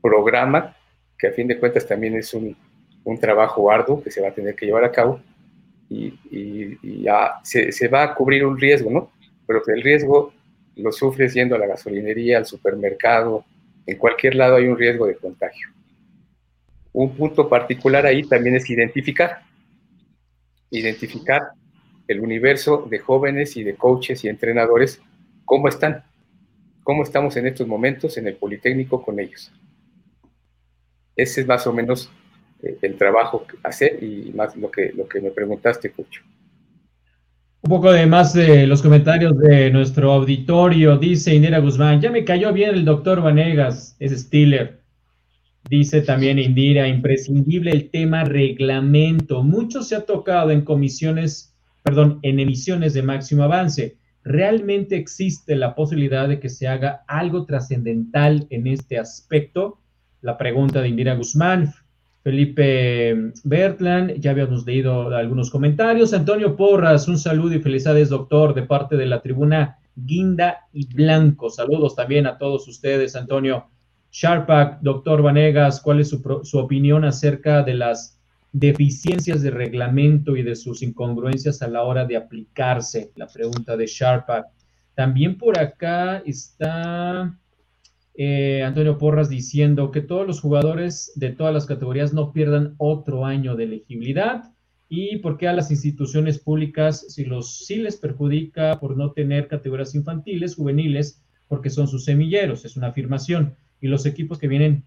[0.02, 0.78] programa,
[1.18, 2.56] que a fin de cuentas también es un,
[3.20, 5.20] trabajo arduo que se va a tener que llevar a cabo
[5.90, 6.14] y,
[7.04, 9.12] ya se, va a cubrir un riesgo, ¿no?
[9.48, 10.32] Pero el riesgo
[10.76, 13.44] lo sufres yendo a la gasolinería, al supermercado,
[13.88, 15.70] en cualquier lado hay un riesgo de contagio
[16.94, 19.42] un punto particular ahí también es identificar,
[20.72, 21.42] identificar
[22.08, 25.02] el universo de jóvenes y de coaches y entrenadores,
[25.46, 26.04] cómo están,
[26.84, 29.52] cómo estamos en estos momentos en el Politécnico con ellos.
[31.16, 32.12] Ese es más o menos
[32.64, 36.24] eh, el trabajo que hacer y más lo que, lo que me preguntaste, Cucho.
[37.62, 42.24] Un poco de más de los comentarios de nuestro auditorio, dice Indira Guzmán, ya me
[42.24, 44.79] cayó bien el doctor Vanegas, es Stiller.
[45.70, 49.44] Dice también Indira, imprescindible el tema reglamento.
[49.44, 54.00] Mucho se ha tocado en comisiones, perdón, en emisiones de máximo avance.
[54.24, 59.78] ¿Realmente existe la posibilidad de que se haga algo trascendental en este aspecto?
[60.22, 61.72] La pregunta de Indira Guzmán.
[62.24, 66.16] Felipe Bertland, ya habíamos leído algunos comentarios.
[66.16, 71.52] Antonio Porras, un saludo y felicidades, doctor, de parte de la tribuna Guinda y Blanco.
[71.52, 73.68] Saludos también a todos ustedes, Antonio.
[74.12, 78.20] Sharpak, doctor Vanegas, ¿cuál es su, opinión acerca de las
[78.52, 83.12] deficiencias de reglamento y de sus incongruencias a la hora de aplicarse?
[83.16, 84.48] La pregunta de Sharpak.
[84.96, 87.38] También por acá está
[88.16, 93.26] eh, Antonio Porras diciendo que todos los jugadores de todas las categorías no pierdan otro
[93.26, 94.52] año de elegibilidad
[94.90, 99.48] y por qué a las instituciones públicas si los sí les perjudica por no tener
[99.48, 104.84] categorías infantiles, juveniles, porque son sus semilleros, es una afirmación y los equipos que vienen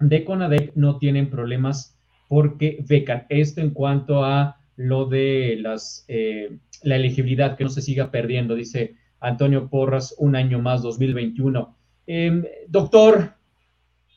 [0.00, 3.26] de CONADEC no tienen problemas porque becan.
[3.28, 8.54] Esto en cuanto a lo de las, eh, la elegibilidad, que no se siga perdiendo,
[8.54, 11.76] dice Antonio Porras, un año más, 2021.
[12.06, 13.32] Em, doctor,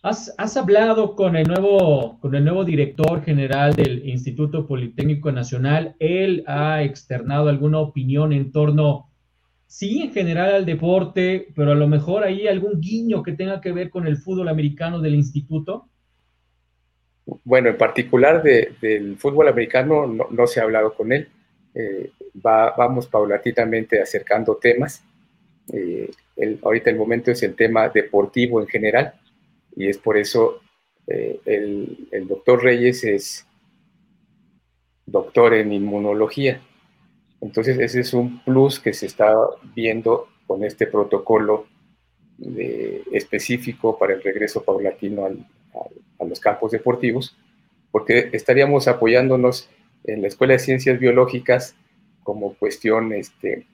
[0.02, 5.96] ¿has, ¿has, hablado con el, nuevo, con el nuevo director general del Instituto Politécnico Nacional?
[6.00, 9.09] ¿Él ha externado alguna opinión en torno
[9.70, 13.72] sí en general al deporte, pero a lo mejor hay algún guiño que tenga que
[13.72, 15.88] ver con el fútbol americano del instituto?
[17.44, 21.30] Bueno, en particular del fútbol americano no, se ha hablado con él.
[21.76, 25.04] Eh, vamos paulatinamente acercando temas.
[25.72, 26.10] Eh,
[26.64, 29.14] ahorita el momento es el tema deportivo en general
[29.76, 30.62] y es por eso
[31.06, 33.46] eh, el, el doctor Reyes es
[35.06, 36.60] doctor en inmunología.
[37.42, 39.34] Entonces ese es un plus que se está
[39.76, 41.68] viendo con este protocolo
[43.12, 45.28] específico para el regreso paulatino
[46.20, 47.36] a los campos deportivos,
[47.92, 49.70] porque estaríamos apoyándonos
[50.04, 51.76] en la Escuela de Ciencias Biológicas
[52.24, 53.66] como cuestión este,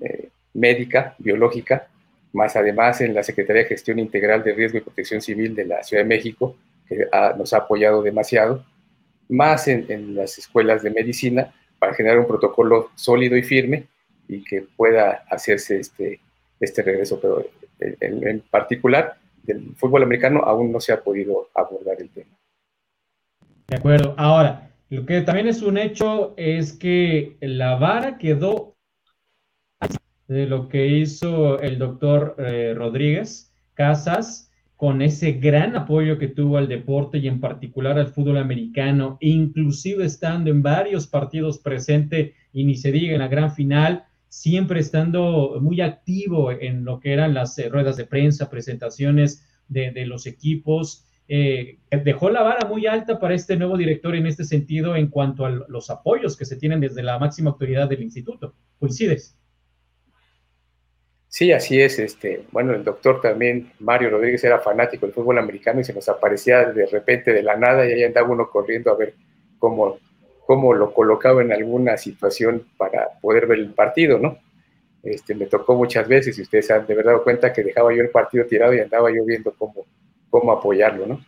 [0.00, 1.88] eh, médica, biológica,
[2.32, 5.82] más además en la Secretaría de Gestión Integral de Riesgo y Protección Civil de la
[5.82, 6.56] Ciudad de México,
[6.88, 8.64] que nos ha apoyado demasiado,
[9.28, 13.86] más en, las escuelas de medicina para generar un protocolo sólido y firme
[14.28, 16.20] y que pueda hacerse este,
[16.60, 17.20] este regreso.
[17.20, 17.44] Pero
[17.78, 22.30] en, en particular, del fútbol americano aún no se ha podido abordar el tema.
[23.68, 24.14] De acuerdo.
[24.16, 28.76] Ahora, lo que también es un hecho es que la vara quedó
[30.28, 36.58] de lo que hizo el doctor eh, Rodríguez Casas con ese gran apoyo que tuvo
[36.58, 42.64] al deporte y en particular al fútbol americano, inclusive estando en varios partidos presente y
[42.64, 47.32] ni se diga en la gran final, siempre estando muy activo en lo que eran
[47.32, 53.18] las eh, ruedas de prensa, presentaciones de, los equipos eh, dejó la vara muy alta
[53.18, 56.80] para este nuevo director en este sentido en cuanto a los apoyos que se tienen
[56.80, 58.54] desde la máxima autoridad del instituto.
[58.78, 59.36] ¿Coincides?
[61.28, 61.98] Sí, así es.
[61.98, 66.08] Este, bueno, el doctor también, Mario Rodríguez, era fanático del fútbol americano y se nos
[66.08, 69.14] aparecía de repente de la nada y ahí andaba uno corriendo a ver
[69.58, 69.98] cómo,
[70.46, 74.38] cómo lo colocaba en alguna situación para poder ver el partido, ¿no?
[75.02, 78.02] Este, me tocó muchas veces y ustedes han de verdad dado cuenta que dejaba yo
[78.02, 79.86] el partido tirado y andaba yo viendo cómo,
[80.30, 81.24] cómo apoyarlo, ¿no?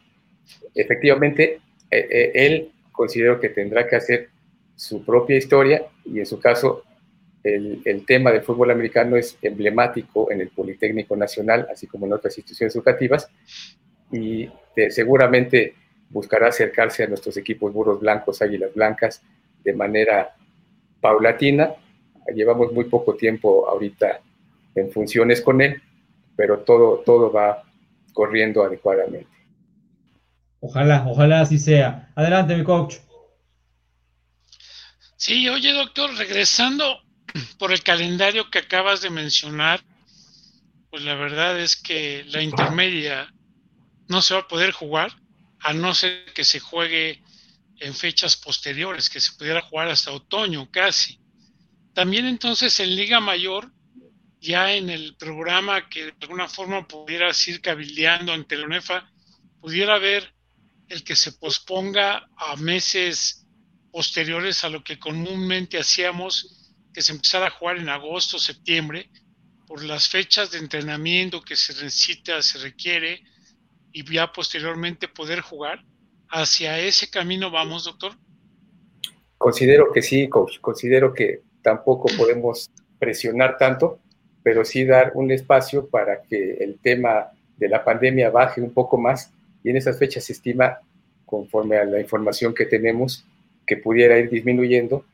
[0.74, 4.28] Efectivamente, eh, eh, él considero que tendrá que hacer
[4.74, 6.82] su propia historia y en su caso
[7.42, 12.37] el, tema del fútbol americano es emblemático en el Politécnico Nacional, así como en otras
[12.37, 13.31] instituciones educativas,
[14.12, 14.48] y
[14.90, 15.74] seguramente
[16.11, 19.22] buscará acercarse a nuestros equipos burros blancos, águilas blancas,
[19.62, 20.35] de manera
[21.01, 21.74] paulatina.
[22.35, 24.20] Llevamos muy poco tiempo ahorita
[24.74, 25.81] en funciones con él,
[26.37, 27.62] pero todo, todo va
[28.12, 29.29] corriendo adecuadamente.
[30.61, 32.11] Ojalá, ojalá así sea.
[32.14, 32.96] Adelante, mi coach.
[35.16, 37.01] Sí, oye, doctor, regresando
[37.58, 39.84] por el calendario que acabas de mencionar,
[40.90, 43.32] pues la verdad es que la intermedia
[44.08, 45.12] no se va a poder jugar,
[45.60, 47.22] a no ser que se juegue
[47.80, 51.20] en fechas posteriores, que se pudiera jugar hasta otoño casi.
[51.94, 53.72] También entonces en Liga Mayor
[54.40, 59.10] ya en el programa que de alguna forma pudiera ir cabildeando ante la UNEFA,
[59.60, 60.32] pudiera haber
[60.88, 63.46] el que se posponga a meses
[63.90, 66.57] posteriores a lo que comúnmente hacíamos,
[66.98, 69.08] que se empezara a jugar en agosto, septiembre,
[69.68, 73.22] por las fechas de entrenamiento que se necesita, se requiere,
[73.92, 75.84] y ya posteriormente poder jugar.
[76.28, 78.14] ¿Hacia ese camino vamos, doctor?
[79.37, 80.58] Considero que sí, coach.
[80.61, 84.00] Considero que tampoco podemos presionar tanto
[84.42, 88.98] pero sí dar un espacio para que el tema de la pandemia baje un poco
[88.98, 89.30] más
[89.62, 90.78] y en esas fechas se estima,
[91.26, 93.24] conforme a la información que tenemos,
[93.66, 95.04] que pudiera ir disminuyendo,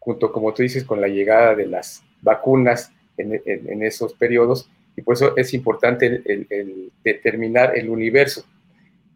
[0.00, 5.14] junto, como tú dices, con la llegada de las vacunas en, esos periodos, y por
[5.14, 8.44] eso es importante el, determinar el universo.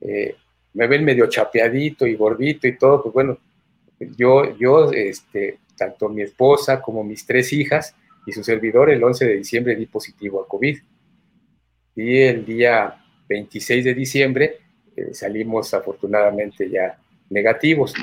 [0.00, 0.36] Eh,
[0.74, 3.38] me ven medio chapeadito y gordito y todo, pues bueno,
[4.16, 9.26] yo, yo este, tanto mi esposa como mis tres hijas, y su servidor el 11
[9.26, 10.78] de diciembre di positivo a COVID.
[11.96, 14.58] Y el día 26 de diciembre
[14.96, 16.98] eh, salimos afortunadamente ya
[17.30, 17.94] negativos.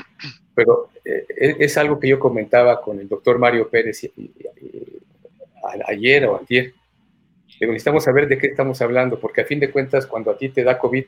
[0.54, 4.02] Pero eh, es algo que yo comentaba con el doctor Mario Pérez
[5.86, 6.74] ayer o ayer.
[7.60, 10.64] necesitamos saber de qué estamos hablando, porque a fin de cuentas, cuando a ti te
[10.64, 11.04] da COVID,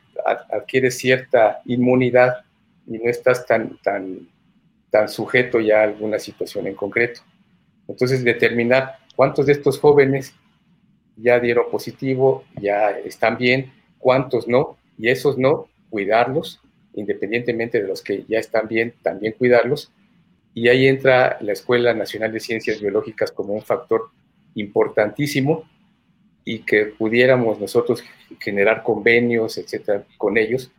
[0.51, 2.45] adquieres cierta inmunidad
[2.87, 4.29] y no estás tan, tan,
[4.91, 7.21] tan sujeto ya a alguna situación en concreto.
[7.89, 10.35] Entonces, determinar cuántos de estos jóvenes
[11.17, 16.61] ya dieron positivo, ya están bien, cuántos no, y esos no, cuidarlos,
[16.95, 19.93] independientemente de los que ya están bien, también cuidarlos.
[20.55, 24.11] Y ahí entra la Escuela Nacional de Ciencias Biológicas como un factor
[24.55, 25.69] importantísimo
[26.45, 28.05] y que pudiéramos nosotros
[28.39, 30.71] generar convenios, etcétera, con ellos,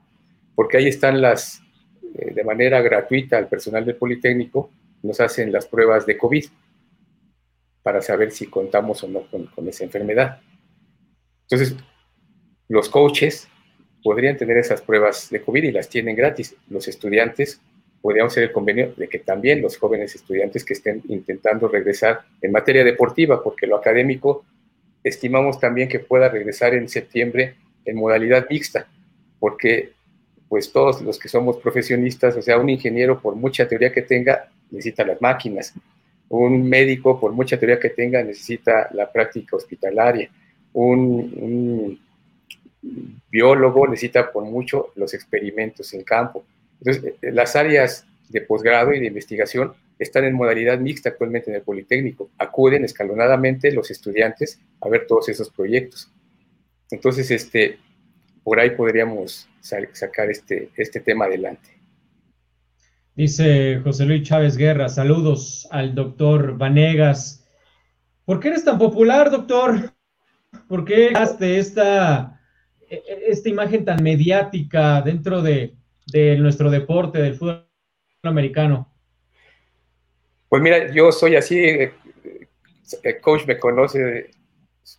[0.54, 1.62] porque ahí están las,
[2.16, 4.70] eh, de manera gratuita al personal del Politécnico,
[5.02, 6.46] nos hacen las pruebas de COVID
[7.84, 10.42] para saber si contamos o no con, esa enfermedad.
[11.44, 11.76] Entonces,
[12.68, 13.48] los coaches
[14.06, 16.56] podrían tener esas pruebas de COVID y las tienen gratis.
[16.70, 17.60] Los estudiantes
[18.04, 22.52] podríamos hacer el convenio de que también los jóvenes estudiantes que estén intentando regresar en
[22.52, 24.46] materia deportiva, porque lo académico
[25.04, 28.88] estimamos también que pueda regresar en septiembre en modalidad mixta,
[29.40, 29.94] porque
[30.50, 34.52] pues todos los que somos profesionistas, o sea, un ingeniero por mucha teoría que tenga,
[34.70, 35.74] necesita las máquinas,
[36.30, 40.30] un médico por mucha teoría que tenga, necesita la práctica hospitalaria,
[40.74, 42.00] un,
[43.30, 46.46] biólogo necesita por mucho los experimentos en campo.
[46.80, 51.58] Entonces, eh, las áreas de posgrado y de investigación están en modalidad mixta actualmente en
[51.58, 52.30] el Politécnico.
[52.38, 56.12] Acuden escalonadamente los estudiantes a ver todos esos proyectos.
[56.92, 57.80] Entonces, este,
[58.44, 61.70] por ahí podríamos sacar este, este tema adelante.
[63.16, 67.48] Dice José Luis Chávez Guerra, saludos al doctor Vanegas.
[68.26, 69.94] ¿Por qué eres tan popular, doctor?
[70.68, 72.35] ¿Por qué haste esta,
[73.28, 75.74] esta imagen tan mediática dentro de,
[76.08, 77.68] de nuestro deporte, del fútbol
[78.24, 78.92] americano?
[80.50, 81.58] Pues mira, yo soy así,
[83.04, 84.32] el coach me conoce,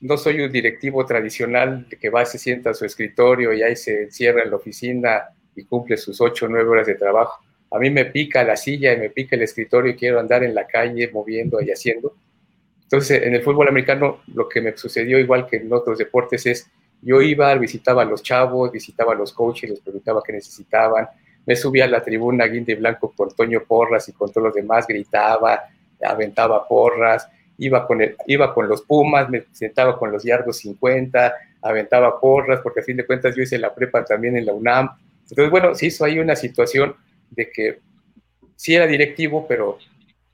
[0.01, 4.03] no soy un directivo tradicional que va, se sienta a su escritorio y ahí se
[4.03, 5.23] encierra en la oficina
[5.55, 7.45] y cumple sus ocho o nueve horas de trabajo.
[7.71, 10.55] A mí me pica la silla y me pica el escritorio y quiero andar en
[10.55, 12.17] la calle moviendo y haciendo.
[12.83, 16.71] Entonces, en el fútbol americano, lo que me sucedió, igual que en otros deportes, es
[17.03, 21.09] yo iba, visitaba a los chavos, visitaba a los coaches, les preguntaba qué necesitaban,
[21.47, 24.87] me subía a la tribuna guinde blanco con Toño Porras y con todos los demás,
[24.87, 25.63] gritaba,
[26.03, 27.29] aventaba porras,
[27.59, 32.81] iba con, iba con los Pumas, me sentaba con los Yardos 50, aventaba porras, porque
[32.81, 34.91] a fin de cuentas yo hice la prepa también en la UNAM.
[35.23, 36.95] Entonces, bueno, se hizo ahí una situación
[37.31, 37.79] de que
[38.57, 39.79] sí era directivo, pero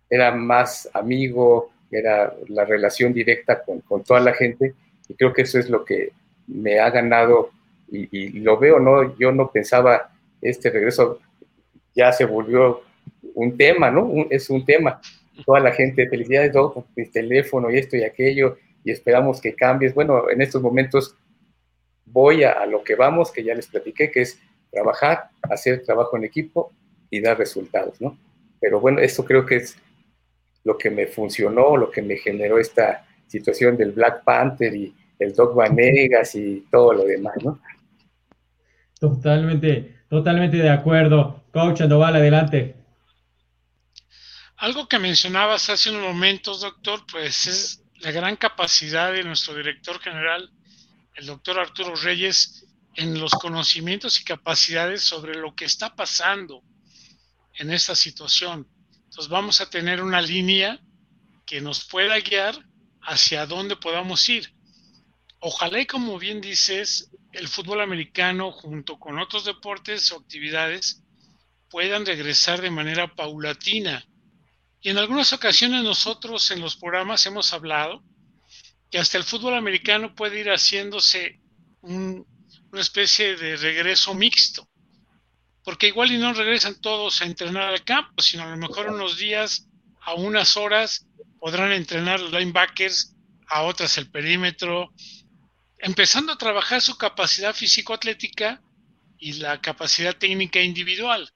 [0.09, 4.75] era más amigo, era la relación directa con, con toda la gente,
[5.09, 6.13] y creo que eso es lo que
[6.47, 7.51] me ha ganado,
[7.91, 9.17] y, lo veo, ¿no?
[9.19, 11.21] Yo no pensaba este regreso
[11.95, 12.83] ya se volvió
[13.35, 14.11] un tema, ¿no?
[14.31, 15.01] es un tema.
[15.45, 19.95] Toda la gente, felicidades, Doc, mi teléfono y esto y aquello, y esperamos que cambies.
[19.95, 21.17] Bueno, en estos momentos
[22.07, 24.39] voy a, lo que vamos, que ya les platiqué, que es
[24.71, 26.73] trabajar, hacer trabajo en equipo
[27.11, 28.17] y dar resultados, ¿no?
[28.61, 29.77] Pero bueno, esto creo que es
[30.65, 35.35] lo que me funcionó, lo que me generó esta situación del Black Panther y el
[35.35, 37.61] Doc Vanegas y todo lo demás, ¿no?
[38.99, 41.43] Totalmente, Totalmente de acuerdo.
[41.55, 42.77] Coach Andoval, adelante.
[44.59, 49.99] Algo que mencionabas hace unos momentos, doctor, pues es la gran capacidad de nuestro director
[50.01, 50.51] general,
[51.15, 56.63] el doctor Arturo Reyes, en los conocimientos y capacidades sobre lo que está pasando
[57.55, 58.69] en esta situación.
[59.05, 60.79] Entonces vamos a tener una línea
[61.47, 62.55] que nos pueda guiar
[63.01, 64.53] hacia dónde podamos ir.
[65.45, 71.03] Ojalá y como bien dices, el fútbol americano junto con otros deportes o actividades
[71.69, 74.07] puedan regresar de manera paulatina.
[74.81, 78.05] Y en algunas ocasiones nosotros en los programas hemos hablado
[78.89, 81.41] que hasta el fútbol americano puede ir haciéndose
[81.81, 82.25] una
[82.81, 84.69] especie de regreso mixto,
[85.65, 89.19] porque igual y no regresan todos a entrenar al campo, sino a lo mejor unos
[89.19, 89.67] días,
[90.03, 91.05] a unas horas,
[91.41, 93.17] podrán entrenar los linebackers,
[93.49, 94.93] a otras el perímetro,
[95.83, 98.63] empezando a trabajar su capacidad físico-atlética
[99.19, 101.29] y la capacidad técnica individual.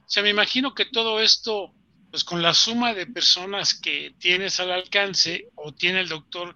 [0.00, 1.74] O sea, me imagino que todo esto,
[2.10, 6.54] pues con la suma de personas que tienes al alcance o tiene el doctor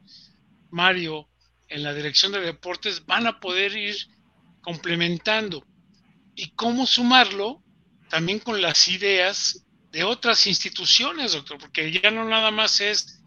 [0.71, 1.31] Mario
[1.69, 3.97] en la dirección de deportes, van a poder ir
[4.61, 5.65] complementando.
[6.35, 7.65] ¿Y cómo sumarlo?
[8.11, 13.23] También con las ideas de otras instituciones, doctor, porque ya no nada más es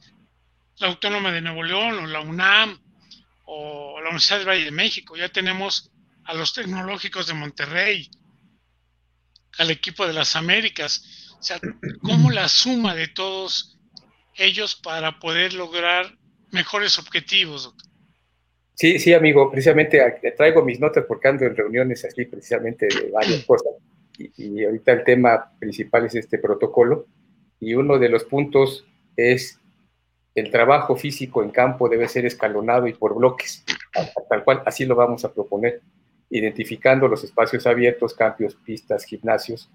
[0.77, 2.80] la Autónoma de Nuevo León o la UNAM
[3.53, 5.91] o la Universidad del Valle de México, ya tenemos
[6.23, 8.09] a los tecnológicos de Monterrey,
[9.57, 11.59] al equipo de las Américas, o sea,
[12.01, 13.77] cómo la suma de todos
[14.35, 16.17] ellos para poder lograr
[16.51, 17.75] mejores objetivos.
[18.75, 20.01] Sí, sí, amigo, precisamente
[20.37, 23.73] traigo mis notas porque ando en reuniones así precisamente de varias cosas.
[24.17, 27.05] Y, ahorita el tema principal es este protocolo.
[27.59, 28.85] Y uno de los puntos
[29.17, 29.59] es
[30.33, 33.63] el trabajo físico en campo debe ser escalonado y por bloques,
[34.29, 35.81] tal cual, así lo vamos a proponer,
[36.29, 39.69] identificando los espacios abiertos, campios, pistas, gimnasios,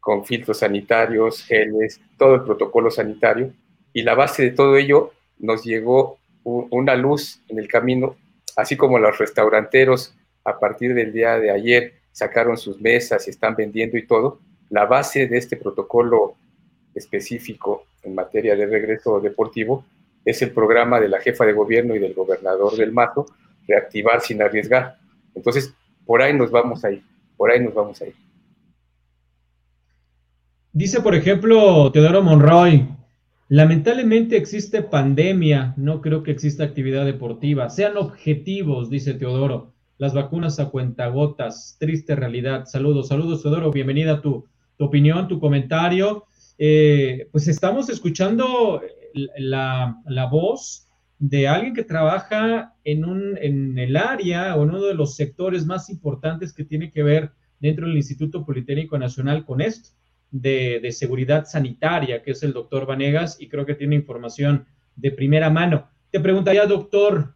[0.00, 3.52] con filtros sanitarios, geles, todo el protocolo sanitario.
[3.94, 8.16] Y la base de todo ello nos llegó una luz en el camino,
[8.56, 13.56] así como los restauranteros a partir del día de ayer sacaron sus mesas y están
[13.56, 14.40] vendiendo y todo.
[14.68, 16.34] La base de este protocolo
[16.94, 19.86] específico en materia de regreso deportivo
[20.24, 23.26] es el programa de la jefa de gobierno y del gobernador del Mato,
[23.66, 24.98] reactivar sin arriesgar.
[25.34, 25.74] Entonces,
[26.06, 27.02] por ahí nos vamos a ir,
[27.36, 28.14] por ahí nos vamos a ir.
[30.72, 32.88] Dice, por ejemplo, Teodoro Monroy,
[33.48, 37.70] lamentablemente existe pandemia, no creo que exista actividad deportiva.
[37.70, 39.72] Sean objetivos, dice Teodoro.
[39.96, 42.64] las vacunas a cuentagotas, triste realidad.
[42.66, 44.46] Saludos, saludos, Teodoro, bienvenida a tu,
[44.76, 46.24] tu opinión, tu comentario.
[46.58, 48.80] Eh, pues estamos escuchando
[49.14, 50.88] la, la, voz
[51.18, 55.64] de alguien que trabaja en, un, en el área o en uno de los sectores
[55.64, 59.90] más importantes que tiene que ver dentro del Instituto Politécnico Nacional con esto
[60.30, 65.12] de, de seguridad sanitaria, que es el doctor Vanegas, y creo que tiene información de
[65.12, 65.88] primera mano.
[66.10, 67.34] Te preguntaría, doctor,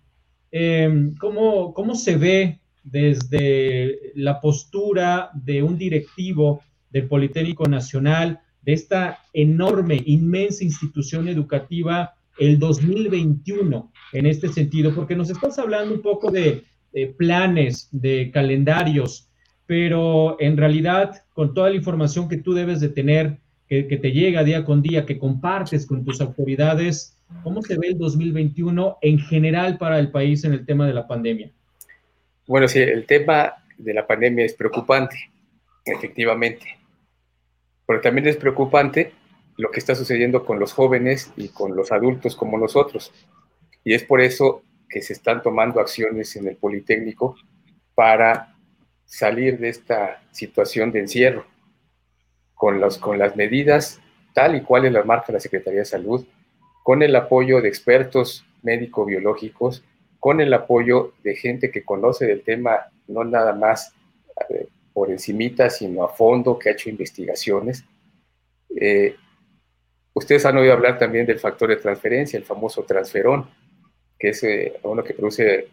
[0.50, 8.74] eh, ¿cómo, ¿cómo se ve desde la postura de un directivo del Politécnico Nacional, de
[8.74, 14.94] esta enorme, inmensa institución educativa, el 2021 en este sentido?
[14.94, 16.64] Porque nos estás hablando un poco de,
[17.16, 19.30] planes, de calendarios,
[19.64, 24.12] pero en realidad con toda la información que tú debes de tener, que, que te
[24.12, 29.18] llega día con día, que compartes con tus autoridades, ¿Cómo se ve el 2021 en
[29.18, 31.50] general para el país en el tema de la pandemia?
[32.46, 35.16] Bueno, sí, el tema de la pandemia es preocupante,
[35.84, 36.77] efectivamente.
[37.88, 39.12] Pero también es preocupante
[39.56, 43.12] lo que está sucediendo con los jóvenes y con los adultos como nosotros.
[43.82, 47.34] Y es por eso que se están tomando acciones en el Politécnico
[47.94, 48.54] para
[49.06, 51.46] salir de esta situación de encierro,
[52.54, 54.00] con, con las medidas
[54.34, 56.26] tal y cual las marca la Secretaría de Salud,
[56.84, 59.82] con el apoyo de expertos médico-biológicos,
[60.20, 63.94] con el apoyo de gente que conoce del tema no nada más
[64.50, 64.68] eh,
[64.98, 67.84] por encimita, sino a fondo, que ha hecho investigaciones.
[68.74, 69.14] Eh,
[70.12, 73.48] ustedes han oído hablar también del factor de transferencia, el famoso transferón,
[74.18, 75.68] que es eh, uno que produce,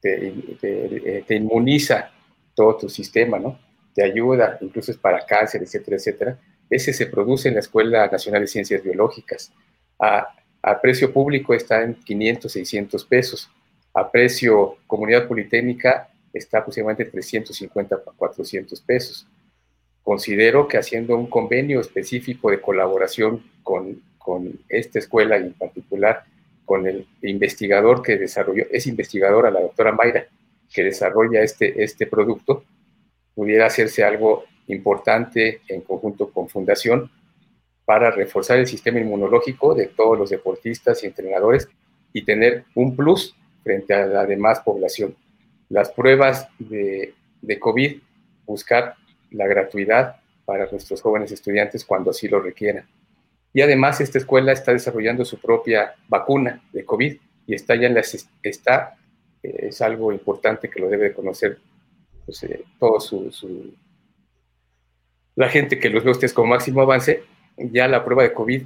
[0.00, 2.10] te, te, inmuniza
[2.52, 3.60] todo tu sistema, ¿no?
[3.94, 6.40] Te ayuda, incluso es para cáncer, etcétera, etcétera.
[6.68, 9.52] Ese se produce en la Escuela Nacional de Ciencias Biológicas
[10.00, 13.48] a, precio público está en 500, 600 pesos.
[13.94, 19.26] A precio comunidad politécnica está aproximadamente 350 a 400 pesos.
[20.02, 26.24] Considero que haciendo un convenio específico de colaboración con, con esta escuela y en particular
[26.64, 30.26] con el investigador que desarrolló, es investigadora la doctora Mayra,
[30.72, 32.64] que desarrolla este, este producto,
[33.34, 37.10] pudiera hacerse algo importante en conjunto con Fundación
[37.84, 41.68] para reforzar el sistema inmunológico de todos los deportistas y entrenadores
[42.12, 45.14] y tener un plus frente a la demás población.
[45.74, 47.14] Las pruebas de,
[47.58, 47.96] COVID,
[48.46, 48.94] buscar
[49.32, 52.86] la gratuidad para nuestros jóvenes estudiantes cuando así lo requieran.
[53.52, 57.16] Y además esta escuela está desarrollando su propia vacuna de COVID
[57.48, 58.94] y está ya en las, está,
[59.42, 61.58] eh, es algo importante que lo debe conocer
[62.24, 62.64] pues, eh,
[63.00, 63.74] su,
[65.34, 67.24] la gente que los ve ustedes como máximo avance,
[67.56, 68.62] ya la prueba de COVID,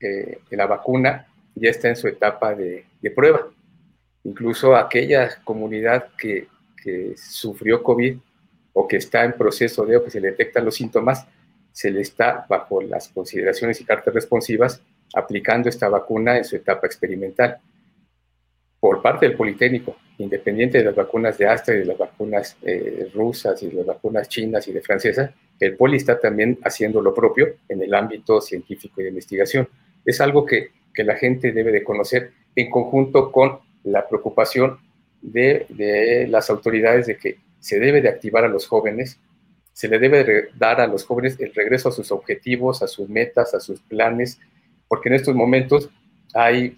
[0.00, 3.48] eh, la vacuna, ya está en su etapa de, prueba.
[4.24, 6.48] Incluso aquella comunidad que,
[7.16, 8.16] sufrió COVID
[8.72, 11.28] o que está en proceso de o que se le detectan los síntomas,
[11.70, 14.82] se le está, bajo las consideraciones y cartas responsivas,
[15.14, 17.58] aplicando esta vacuna en su etapa experimental.
[18.80, 23.08] Por parte del Politécnico, independiente de las vacunas de Astra y de las vacunas eh,
[23.14, 27.14] rusas y de las vacunas chinas y de francesas, el Poli está también haciendo lo
[27.14, 29.68] propio en el ámbito científico y de investigación.
[30.04, 34.78] Es algo que, la gente debe de conocer en conjunto con la preocupación
[35.20, 39.18] de, las autoridades de que se debe de activar a los jóvenes,
[39.72, 43.54] se le debe dar a los jóvenes el regreso a sus objetivos, a sus metas,
[43.54, 44.38] a sus planes,
[44.88, 45.88] porque en estos momentos
[46.34, 46.76] hay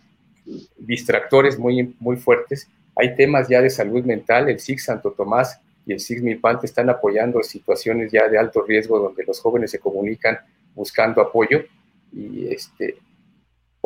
[0.76, 5.92] distractores muy, muy fuertes, hay temas ya de salud mental, el SIG Santo Tomás y
[5.92, 10.38] el SIGMIPANT están apoyando situaciones ya de alto riesgo donde los jóvenes se comunican
[10.74, 11.64] buscando apoyo.
[12.12, 12.96] Y este,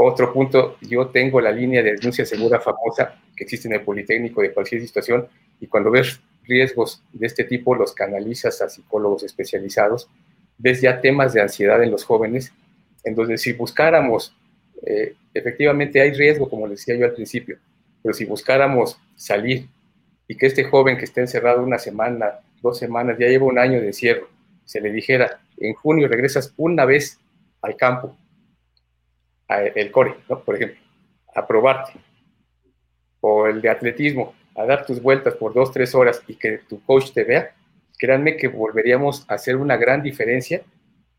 [0.07, 4.43] otro punto, yo tengo la línea de denuncia segura famosa que existe en el Politécnico
[4.43, 5.27] de cualquier situación
[5.61, 10.09] y cuando ves riesgos de este tipo los canalizas a psicólogos especializados,
[10.57, 12.53] ves ya temas de ansiedad en los jóvenes,
[13.05, 14.35] entonces si buscáramos,
[14.87, 17.59] eh, efectivamente hay riesgo, como les decía yo al principio,
[18.03, 19.69] pero si buscáramos salir
[20.29, 23.81] y que este joven que está encerrado una semana, dos semanas, ya lleva un año
[23.81, 24.29] de encierro,
[24.65, 27.19] se le dijera, en junio regresas una vez
[27.63, 28.17] al campo,
[29.49, 30.41] el core, ¿no?
[30.41, 30.79] por ejemplo,
[31.35, 31.93] a probarte,
[33.21, 36.83] o el de atletismo, a dar tus vueltas por dos, tres horas y que tu
[36.83, 37.55] coach te vea,
[37.99, 40.63] créanme que volveríamos a hacer una gran diferencia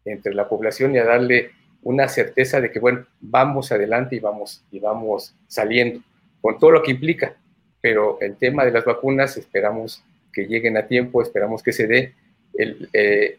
[0.06, 1.52] entre la población y a darle
[1.82, 6.02] una certeza de que, bueno, vamos adelante y vamos, y vamos saliendo,
[6.42, 7.36] con todo lo que implica,
[7.82, 10.04] pero el tema de las vacunas esperamos
[10.34, 12.16] que lleguen a tiempo, esperamos que se dé.
[12.94, 13.38] Eh,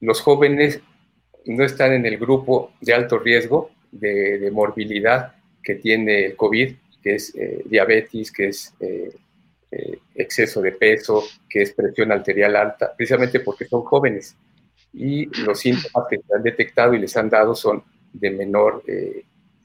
[0.00, 0.80] los jóvenes
[1.44, 7.14] no están en el grupo de alto riesgo de, morbilidad que tiene el COVID, que
[7.14, 9.10] es eh, diabetes, que es eh,
[10.14, 14.36] exceso de peso, que es presión arterial alta, precisamente porque son jóvenes
[14.92, 17.82] y los síntomas que se han detectado y les han dado son
[18.12, 19.24] de menor eh,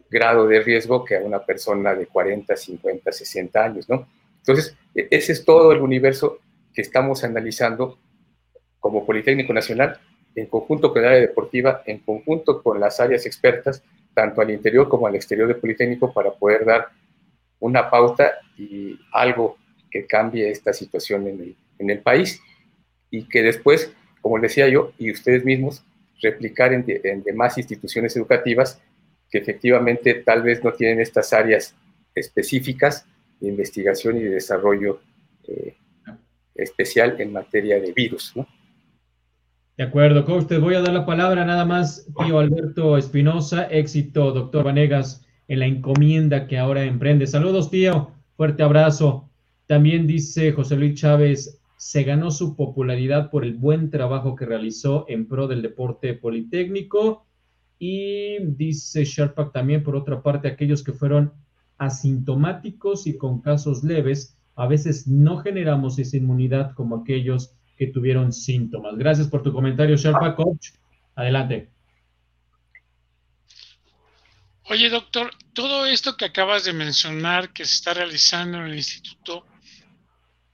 [0.09, 4.07] grado de riesgo que a una persona de 40, 50, 60 años, ¿no?
[4.39, 6.39] Entonces, e, ese es todo el universo
[6.73, 7.97] que estamos analizando
[8.79, 9.99] como Politécnico Nacional,
[10.35, 13.83] en conjunto con el área deportiva, en conjunto con las áreas expertas,
[14.13, 16.89] tanto al interior como al exterior del Politécnico, para poder dar
[17.59, 19.57] una pauta y algo
[19.89, 22.41] que cambie esta situación en el, país
[23.09, 25.83] y que después, como decía yo, y ustedes mismos,
[26.21, 28.81] replicar en, en demás instituciones educativas
[29.29, 31.75] que efectivamente tal vez no tienen estas áreas
[32.13, 33.05] específicas
[33.39, 35.01] de investigación y de desarrollo
[35.47, 35.75] eh,
[36.55, 38.31] especial en materia de virus.
[38.35, 38.47] ¿no?
[39.75, 44.31] De acuerdo, coach, te voy a dar la palabra nada más, tío Alberto Espinosa, éxito,
[44.31, 47.25] doctor Vanegas, en la encomienda que ahora emprende.
[47.25, 49.31] Saludos, tío, fuerte abrazo.
[49.65, 55.05] También dice José Luis Chávez, se ganó su popularidad por el buen trabajo que realizó
[55.09, 57.25] en pro del deporte politécnico.
[57.79, 61.33] Y dice Sharpak también, por otra parte, aquellos que fueron
[61.79, 68.31] asintomáticos y con casos leves, a veces no generamos esa inmunidad como aquellos que tuvieron
[68.31, 68.95] síntomas.
[68.97, 70.69] Gracias por tu comentario, Sherpa Coach.
[71.15, 71.69] Adelante.
[74.69, 79.45] Oye, doctor, todo esto que acabas de mencionar que se está realizando en el instituto,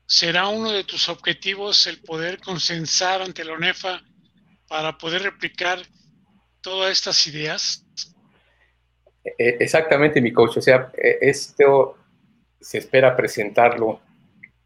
[0.06, 4.02] ¿será uno de tus objetivos el poder consensar ante la ONEFA
[4.68, 5.80] para poder replicar
[6.62, 7.86] todas estas ideas?
[9.24, 10.58] E, exactamente, mi coach.
[10.58, 11.98] O sea, e, esto
[12.60, 14.02] se espera presentarlo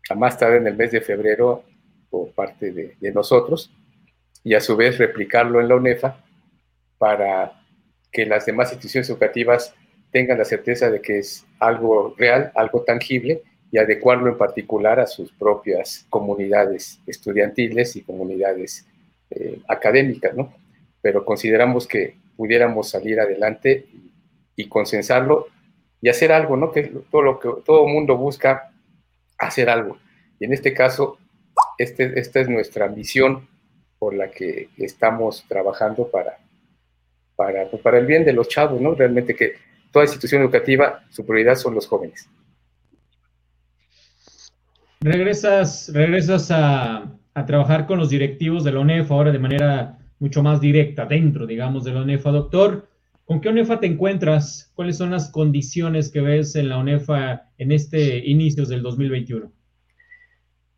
[0.10, 1.66] a más tarde en el mes de febrero
[2.14, 3.72] por parte de, nosotros
[4.43, 6.24] y a su vez replicarlo en la UNEFA
[6.99, 7.59] para
[8.11, 9.74] que las demás instituciones educativas
[10.11, 13.41] tengan la certeza de que es algo real, algo tangible
[13.72, 18.86] y adecuarlo en particular a sus propias comunidades estudiantiles y comunidades
[19.32, 20.53] eh, académicas, ¿no?
[21.01, 24.11] Pero consideramos que pudiéramos salir adelante y,
[24.55, 25.47] y consensarlo
[25.99, 26.72] y hacer algo, ¿no?
[26.72, 28.72] Que todo lo que todo mundo busca
[29.39, 29.97] hacer algo.
[30.39, 31.18] Y en este caso,
[31.78, 33.47] este, esta es nuestra misión
[33.99, 36.38] por la que estamos trabajando para,
[37.36, 38.95] para, pues, para el bien de los chavos, ¿no?
[38.95, 39.53] Realmente que
[39.91, 42.30] toda institución educativa, su prioridad son los jóvenes.
[44.99, 50.41] Regresas, regresas a, a trabajar con los directivos de la ONEFA ahora de manera mucho
[50.41, 52.32] más directa, dentro, digamos, de la ONEFA.
[52.32, 52.88] Doctor,
[53.26, 54.71] ¿con qué ONEFA te encuentras?
[54.76, 59.51] ¿Cuáles son las condiciones que ves en la ONEFA en este inicios del 2021?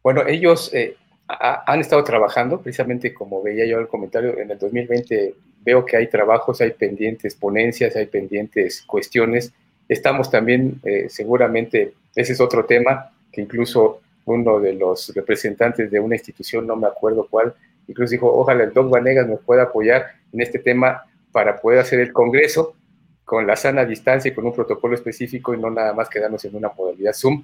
[0.05, 0.97] Bueno, ellos eh,
[1.27, 6.05] han estado trabajando, precisamente como veía yo el comentario, en el 2020 veo que hay
[6.05, 9.51] trabajos, hay pendientes ponencias, hay pendientes cuestiones.
[9.89, 15.99] Estamos también, eh, seguramente, ese es otro tema, que incluso uno de los representantes de
[15.99, 17.55] una institución, no me acuerdo cuál,
[17.87, 21.99] incluso dijo, ojalá el Doc Vanegas nos pueda apoyar en este tema para poder hacer
[21.99, 22.75] el Congreso
[23.23, 26.55] con la sana distancia y con un protocolo específico y no nada más quedarnos en
[26.55, 27.43] una modalidad Zoom.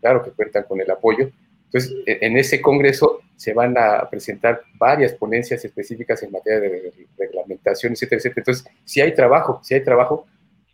[0.00, 1.30] Claro que cuentan con el apoyo.
[1.76, 6.92] Entonces, e, en ese congreso se van a presentar varias ponencias específicas en materia de
[7.18, 8.40] reglamentación, etcétera, etcétera.
[8.40, 10.26] Entonces, sí hay trabajo, sí hay trabajo,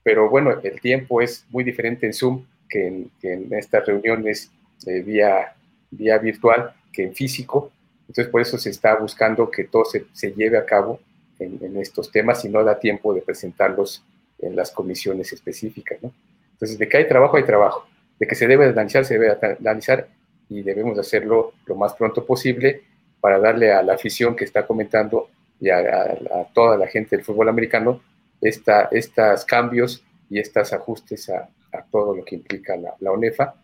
[0.05, 4.51] pero bueno, el tiempo es muy diferente en Zoom que en, estas reuniones
[4.87, 5.55] eh, vía,
[5.91, 7.73] vía virtual que en físico.
[8.03, 11.01] Entonces, por eso se está buscando que todo se, se lleve a cabo
[11.41, 14.05] en, en, estos temas y no da tiempo de presentarlos
[14.39, 16.13] en las comisiones específicas, ¿no?
[16.53, 17.89] Entonces, de que hay trabajo, hay trabajo.
[18.21, 20.07] De que se debe analizar, se debe analizar
[20.53, 22.83] y debemos hacerlo lo más pronto posible
[23.21, 25.29] para darle a la afición que está comentando
[25.61, 26.19] y a,
[26.53, 28.01] toda la gente del fútbol americano
[28.41, 31.49] esta, estos cambios y estos ajustes a,
[31.91, 33.55] todo lo que implica la, la ONEFA.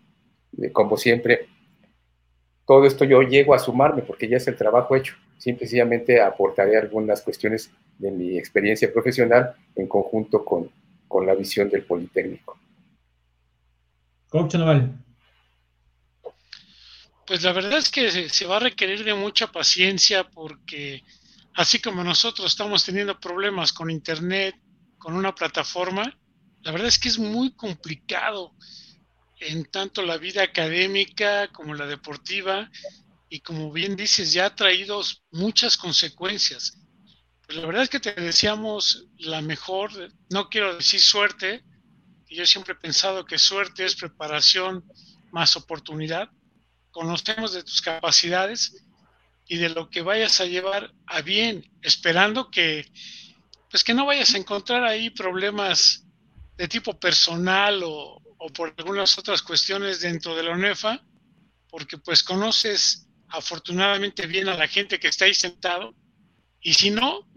[0.72, 1.46] Como siempre,
[2.66, 5.14] todo esto yo llego a sumarme porque ya es el trabajo hecho.
[5.36, 10.70] Simplemente aportaré algunas cuestiones de mi experiencia profesional en conjunto con,
[11.06, 12.58] con la visión del Politécnico.
[14.30, 14.92] Coach Naval.
[17.28, 21.04] Pues la verdad es que se va a requerir de mucha paciencia porque
[21.56, 24.56] así como nosotros estamos teniendo problemas con Internet,
[24.96, 26.18] con una plataforma,
[26.62, 28.56] la verdad es que es muy complicado
[29.40, 32.70] en tanto la vida académica como la deportiva
[33.28, 36.78] y como bien dices, ya ha traído muchas consecuencias.
[37.44, 39.90] Pues la verdad es que te deseamos la mejor,
[40.30, 41.62] no quiero decir suerte,
[42.26, 44.82] yo siempre he pensado que suerte es preparación
[45.30, 46.30] más oportunidad,
[46.90, 48.84] conocemos de tus capacidades
[49.46, 52.90] y de lo que vayas a llevar a bien, esperando que,
[53.70, 56.04] pues que no vayas a encontrar ahí problemas
[56.56, 58.22] de tipo personal o,
[58.54, 61.02] por algunas otras cuestiones dentro de la UNEFA
[61.70, 65.94] porque pues conoces afortunadamente bien a la gente que está ahí sentado,
[66.60, 67.28] y si no,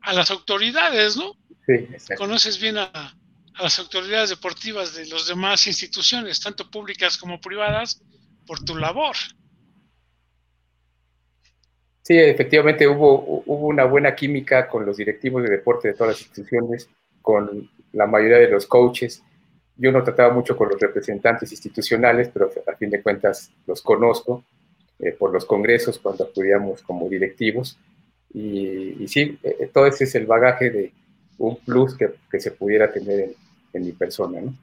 [0.00, 1.34] a las autoridades, ¿no?
[1.66, 3.14] Sí, Conoces bien a,
[3.60, 8.00] las autoridades deportivas de las demás instituciones, tanto públicas como privadas,
[8.48, 9.14] por tu labor.
[12.02, 16.20] Sí, efectivamente hubo, hubo una buena química con los directivos de deporte de todas las
[16.22, 16.88] instituciones,
[17.20, 19.22] con la mayoría de los coaches.
[19.76, 24.42] Yo no trataba mucho con los representantes institucionales, pero a fin de cuentas los conozco
[24.98, 27.78] eh, por los congresos cuando acudíamos como directivos.
[28.32, 30.92] Y, sí, eh, todo ese es el bagaje de
[31.36, 33.34] un plus que, que se pudiera tener en,
[33.74, 34.40] en, mi persona.
[34.40, 34.54] ¿no?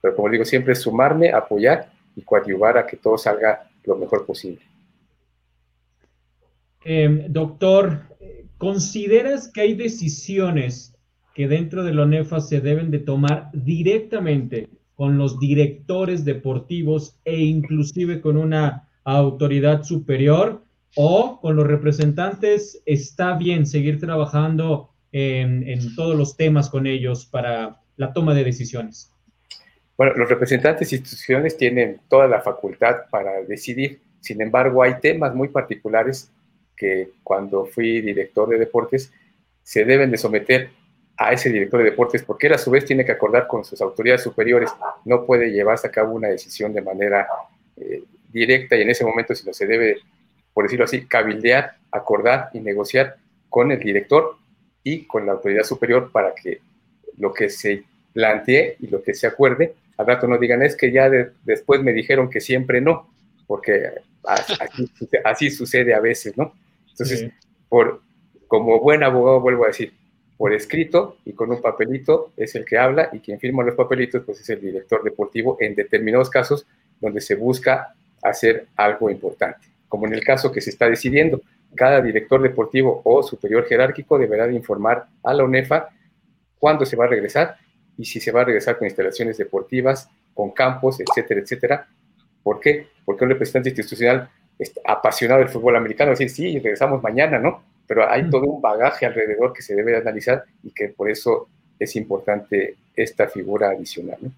[0.00, 4.62] Pero como digo, siempre sumarme, apoyar y coadyuvar a que todo salga lo mejor posible.
[6.84, 8.02] Eh, doctor,
[8.58, 10.94] ¿consideras que hay decisiones
[11.34, 17.40] que dentro de la ONEFA se deben de tomar directamente con los directores deportivos e
[17.40, 26.16] inclusive con una autoridad superior o con los representantes está bien seguir trabajando en, todos
[26.16, 29.11] los temas con ellos para la toma de decisiones?
[29.96, 34.00] Bueno, los representantes e instituciones tienen toda la facultad para decidir.
[34.20, 36.30] Sin embargo, hay temas muy particulares
[36.76, 39.12] que cuando fui director de deportes
[39.62, 40.70] se deben de someter
[41.16, 43.80] a ese director de deportes porque él a su vez tiene que acordar con sus
[43.80, 44.70] autoridades superiores.
[45.04, 47.28] No puede llevarse a cabo una decisión de manera
[47.76, 49.98] eh, directa y en ese momento si no se debe,
[50.52, 53.16] por decirlo así, cabildear, acordar y negociar
[53.48, 54.36] con el director
[54.82, 56.60] y con la autoridad superior para que
[57.18, 60.92] lo que se plantee y lo que se acuerde, al rato no digan es que
[60.92, 61.10] ya
[61.44, 63.10] después me dijeron que siempre no,
[63.46, 63.90] porque
[65.24, 66.54] así, sucede a veces, ¿no?
[66.90, 67.30] Entonces,
[67.68, 68.02] por,
[68.46, 69.92] como buen abogado vuelvo a decir,
[70.36, 74.24] por escrito y con un papelito es el que habla y quien firma los papelitos
[74.24, 76.66] pues es el director deportivo en determinados casos
[77.00, 81.40] donde se busca hacer algo importante, como en el caso que se está decidiendo.
[81.74, 85.90] Cada director deportivo o superior jerárquico deberá de informar a la UNEFA
[86.58, 87.56] cuándo se va a regresar
[87.98, 91.88] y si se va a regresar con instalaciones deportivas, con campos, etcétera, etcétera.
[92.42, 92.88] ¿Por qué?
[93.04, 94.30] Porque un representante institucional
[94.84, 97.64] apasionado del fútbol americano decir, sí, regresamos mañana, ¿no?
[97.86, 101.96] Pero hay todo un bagaje alrededor que se debe analizar y que por eso es
[101.96, 104.18] importante esta figura adicional.
[104.20, 104.32] ¿no?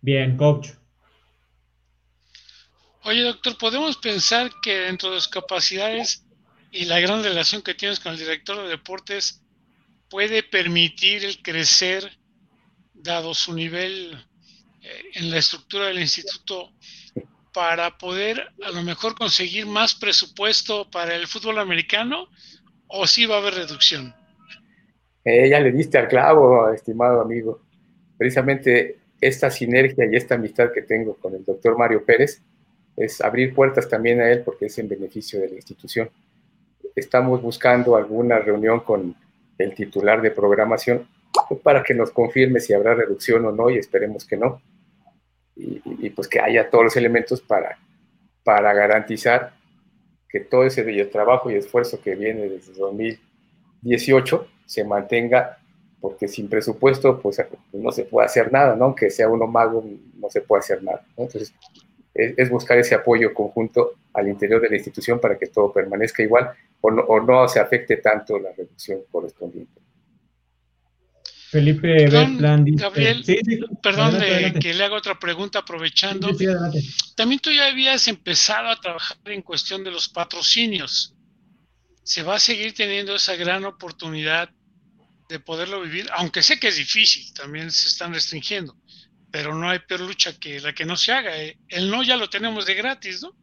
[0.00, 0.70] Bien, coach.
[3.02, 6.24] Oye, doctor, ¿podemos pensar que dentro de sus capacidades
[6.70, 9.43] y la gran relación que tienes con el director de deportes
[10.14, 12.08] puede permitir el crecer,
[12.94, 14.12] dado su nivel
[14.80, 16.70] eh, en la estructura del instituto,
[17.52, 22.28] para poder a lo mejor conseguir más presupuesto para el fútbol americano
[22.86, 24.14] o si va a haber reducción?
[25.24, 27.62] Eh, ya le diste al clavo, estimado amigo.
[28.16, 32.40] Precisamente esta sinergia y esta amistad que tengo con el doctor Mario Pérez
[32.96, 36.08] es abrir puertas también a él porque es en beneficio de la institución.
[36.94, 39.23] Estamos buscando alguna reunión con
[39.58, 41.06] el titular de programación
[41.62, 44.60] para que nos confirme si habrá reducción o no y esperemos que no.
[45.56, 47.78] Y, pues que haya todos los elementos para,
[48.42, 49.52] para garantizar
[50.28, 55.58] que todo ese trabajo y esfuerzo que viene desde 2018 se mantenga,
[56.00, 57.40] porque sin presupuesto pues
[57.72, 58.86] no se puede hacer nada, ¿no?
[58.86, 59.84] Aunque sea uno mago,
[60.16, 61.04] no se puede hacer nada.
[61.16, 61.54] Entonces,
[62.14, 66.52] es, buscar ese apoyo conjunto al interior de la institución para que todo permanezca igual
[66.86, 69.80] o no, se afecte tanto la reducción correspondiente.
[71.50, 73.24] Felipe perdón, Gabriel,
[73.80, 74.18] perdón
[74.60, 76.28] que le haga otra pregunta aprovechando.
[77.14, 81.14] También tú ya habías empezado a trabajar en cuestión de los patrocinios.
[82.02, 84.50] ¿Se va a seguir teniendo esa gran oportunidad
[85.28, 86.08] de poderlo vivir?
[86.16, 88.76] Aunque sé que es difícil, también se están restringiendo
[89.34, 91.36] pero no hay peor lucha que la que no se haga.
[91.36, 91.58] ¿eh?
[91.66, 93.34] El no ya lo tenemos de gratis, ¿no?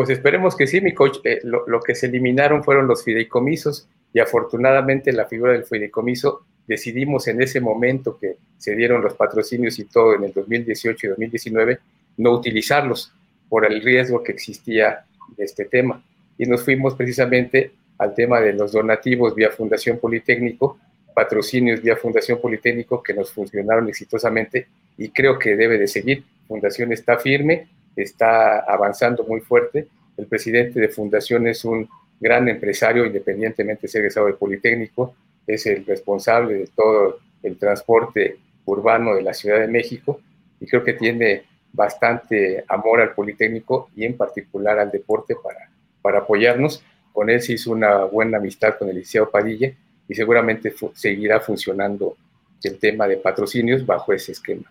[0.00, 1.18] Pues esperemos que sí, mi coach.
[1.24, 7.28] Eh, lo, que se eliminaron fueron los fideicomisos y afortunadamente la figura del fideicomiso decidimos
[7.28, 11.80] en ese momento que se dieron los patrocinios y todo en el 2018 y 2019
[12.16, 13.12] no utilizarlos
[13.50, 15.04] por el riesgo que existía
[15.36, 16.02] de este tema.
[16.38, 20.78] Y nos fuimos precisamente al tema de los donativos vía Fundación Politécnico,
[21.14, 26.24] patrocinios vía Fundación Politécnico que nos funcionaron exitosamente y creo que debe de seguir.
[26.48, 27.68] Fundación está firme,
[28.02, 29.88] está avanzando muy fuerte.
[30.16, 31.88] El presidente de Fundación es un
[32.20, 35.14] gran empresario, independientemente de ser egresado de Politécnico,
[35.46, 40.20] es el responsable de todo el transporte urbano de la Ciudad de México
[40.60, 45.70] y creo que tiene bastante amor al Politécnico y en particular al deporte para,
[46.02, 46.84] para apoyarnos.
[47.12, 49.72] Con él se hizo una buena amistad con el Liceo Padilla
[50.08, 52.16] y seguramente seguirá funcionando
[52.62, 54.70] el tema de patrocinios bajo ese esquema.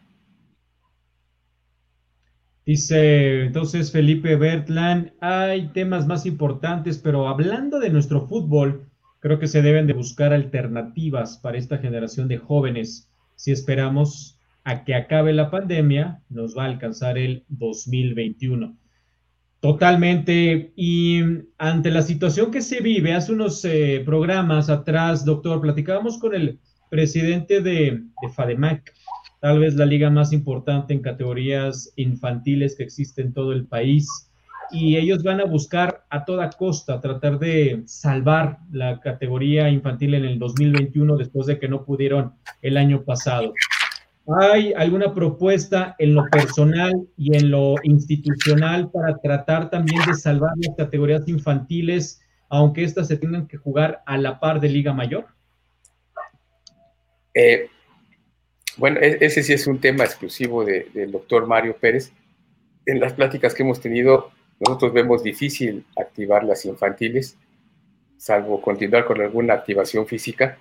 [2.70, 8.86] Dice entonces Felipe Bertland, hay temas más importantes, pero hablando de nuestro fútbol,
[9.22, 13.10] creo que se deben de buscar alternativas para esta generación de jóvenes.
[13.36, 18.78] Si esperamos a que acabe la pandemia, nos va a alcanzar el 2021.
[19.62, 20.72] Totalmente.
[20.76, 21.22] Y
[21.58, 26.60] ante la situación que se vive, hace unos eh, programas atrás, doctor, platicábamos con el
[26.92, 28.94] presidente de, de FADEMAC,
[29.40, 34.30] tal vez la liga más importante en categorías infantiles que existe en todo el país.
[34.72, 40.26] Y ellos van a buscar a toda costa tratar de salvar la categoría infantil en
[40.26, 43.54] el 2021 después de que no pudieron el año pasado.
[44.40, 50.52] ¿Hay alguna propuesta en lo personal y en lo institucional para tratar también de salvar
[50.58, 55.26] las categorías infantiles, aunque éstas se tengan que jugar a la par de Liga Mayor?
[57.34, 57.70] Eh,
[58.80, 62.12] bueno, e-, ese sí es un tema exclusivo del doctor Mario Pérez.
[62.86, 67.38] En las pláticas que hemos tenido, nosotros vemos difícil activar las infantiles,
[68.18, 70.58] salvo continuar con alguna activación física,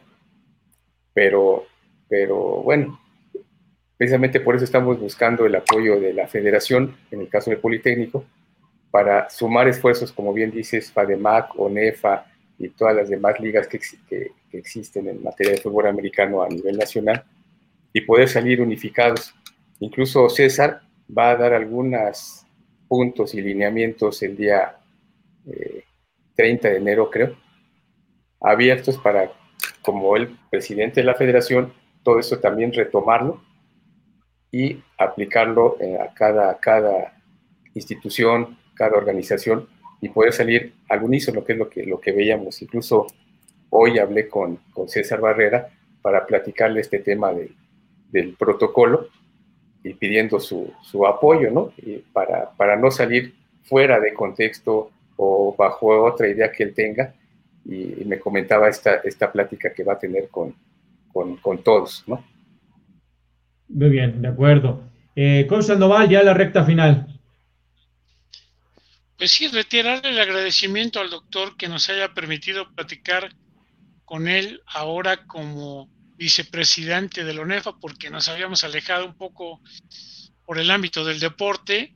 [1.14, 1.66] pero,
[2.08, 3.00] pero bueno,
[3.96, 8.24] precisamente por eso estamos buscando el apoyo de la federación, en el caso del Politécnico,
[8.90, 12.26] para sumar esfuerzos, como bien dices, FADEMAC, ONEFA
[12.58, 16.76] y todas las demás ligas que, que existen en materia de fútbol americano a nivel
[16.76, 17.24] nacional,
[17.98, 19.34] y poder salir unificados.
[19.80, 20.82] Incluso César
[21.16, 22.46] va a dar algunos
[22.86, 24.76] puntos y lineamientos el día
[26.36, 27.36] 30 eh, de enero, creo,
[28.40, 29.32] abiertos para,
[29.82, 31.72] como el presidente de la federación,
[32.04, 33.42] todo eso también retomarlo
[34.52, 37.20] y aplicarlo a cada, cada
[37.74, 39.68] institución, cada organización
[40.00, 42.62] y poder salir al unísono, que es lo que, lo que veíamos.
[42.62, 43.08] Incluso
[43.70, 45.68] hoy hablé con, con César Barrera
[46.00, 47.50] para platicarle este tema de,
[48.10, 49.08] del protocolo
[49.82, 51.72] y pidiendo su, su apoyo, ¿no?
[51.78, 53.34] Y para, para no salir
[53.64, 57.14] fuera de contexto o bajo otra idea que él tenga.
[57.64, 60.54] Y, me comentaba esta, esta plática que va a tener con,
[61.12, 62.24] con, con todos, ¿no?
[63.68, 64.82] Muy bien, de acuerdo.
[65.14, 67.20] Eh, Sandoval, ya la recta final.
[69.18, 73.30] Pues sí, retirarle el agradecimiento al doctor que nos haya permitido platicar
[74.04, 79.62] con él ahora como vicepresidente de la ONEFA porque nos habíamos alejado un poco
[80.44, 81.94] por el ámbito del deporte.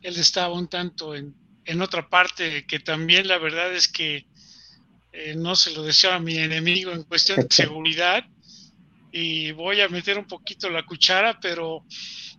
[0.00, 1.34] Él estaba un tanto en,
[1.82, 4.26] otra parte que también la verdad es que
[5.12, 8.24] eh, no se lo deseo a mi enemigo en cuestión de seguridad
[9.12, 11.84] y voy a meter un poquito la cuchara, pero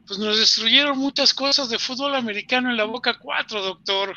[0.07, 4.15] pues nos destruyeron muchas cosas de fútbol americano en la Boca 4, doctor.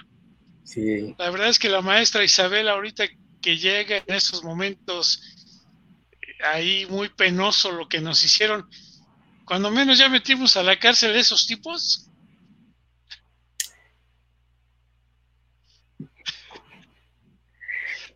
[0.65, 1.15] Sí.
[1.19, 3.05] La verdad es que la maestra Isabel ahorita
[3.43, 5.21] que llega en esos momentos
[6.43, 8.69] ahí muy penoso lo que nos hicieron.
[9.45, 12.09] Cuando menos ya metimos a la cárcel esos tipos.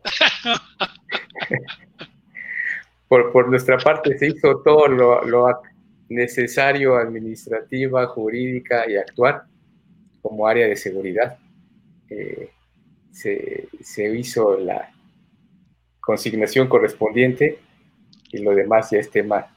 [3.07, 5.61] Por, por, nuestra parte se hizo todo lo,
[6.09, 9.45] necesario administrativa, jurídica y actuar
[10.21, 11.37] como área de seguridad.
[12.09, 12.51] Eh,
[13.11, 14.91] se, se, hizo la
[16.01, 17.59] consignación correspondiente
[18.31, 19.47] y lo demás ya es tema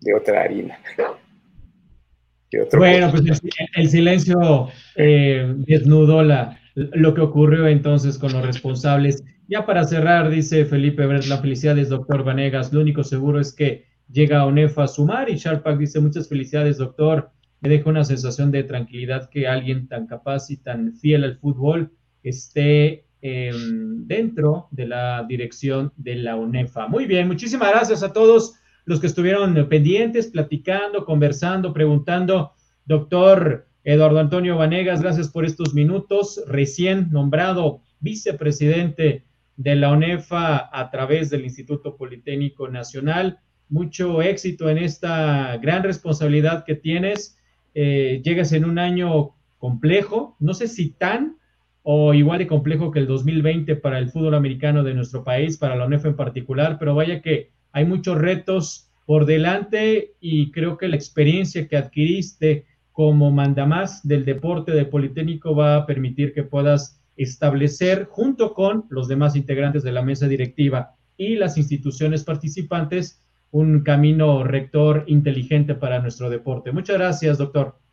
[0.00, 0.78] de otra harina.
[2.76, 3.42] bueno, pues
[3.76, 9.24] el, silencio eh, desnudó la, lo que ocurrió entonces con los responsables.
[9.48, 12.72] Ya para cerrar, dice Felipe la felicidades, doctor Vanegas.
[12.72, 16.78] Lo único seguro es que llega a ONEFA a sumar y Sharpak dice muchas felicidades,
[16.78, 17.30] doctor.
[17.60, 21.92] Me deja una sensación de tranquilidad que alguien tan capaz y tan fiel al fútbol
[22.22, 26.88] esté Em, dentro de la dirección de la UNEFA.
[26.88, 32.52] Muy bien, muchísimas gracias a todos los que estuvieron pendientes, platicando, conversando, preguntando.
[32.84, 36.44] Doctor Eduardo Antonio Vanegas, gracias por estos minutos.
[36.48, 39.24] Recién nombrado vicepresidente
[39.56, 43.38] de la UNEFA a través del Instituto Politécnico Nacional.
[43.70, 47.38] Mucho éxito en esta gran responsabilidad que tienes.
[47.74, 51.38] Eh, llegas en un año complejo, no sé si tan,
[51.86, 55.76] o igual de complejo que el 2020 para el fútbol americano de nuestro país, para
[55.76, 60.88] la UNEF en particular, pero vaya que hay muchos retos por delante y creo que
[60.88, 67.02] la experiencia que adquiriste como mandamás del deporte de Politécnico va a permitir que puedas
[67.18, 73.82] establecer junto con los demás integrantes de la mesa directiva y las instituciones participantes un
[73.82, 76.72] camino rector inteligente para nuestro deporte.
[76.72, 77.83] Muchas gracias, doctor.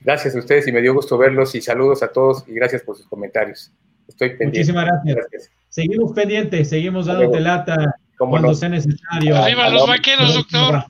[0.00, 2.96] Gracias a ustedes y me dio gusto verlos y saludos a todos y gracias por
[2.96, 3.72] sus comentarios.
[4.06, 4.58] Estoy pendiente.
[4.58, 5.50] Muchísimas gracias.
[5.68, 9.36] Seguimos pendientes, seguimos dándote lata cuando sea necesario.
[9.36, 10.84] Arriba los vaqueros, doctor.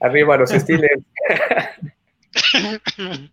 [0.00, 1.02] Arriba los Steelers.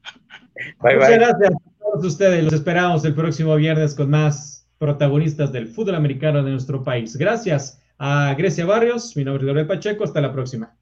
[0.81, 2.43] Muchas gracias a todos ustedes.
[2.43, 7.17] Los esperamos el próximo viernes con más protagonistas del fútbol americano de nuestro país.
[7.17, 9.15] Gracias a Grecia Barrios.
[9.15, 10.03] Mi nombre es Gabriel Pacheco.
[10.03, 10.75] Hasta la próxima.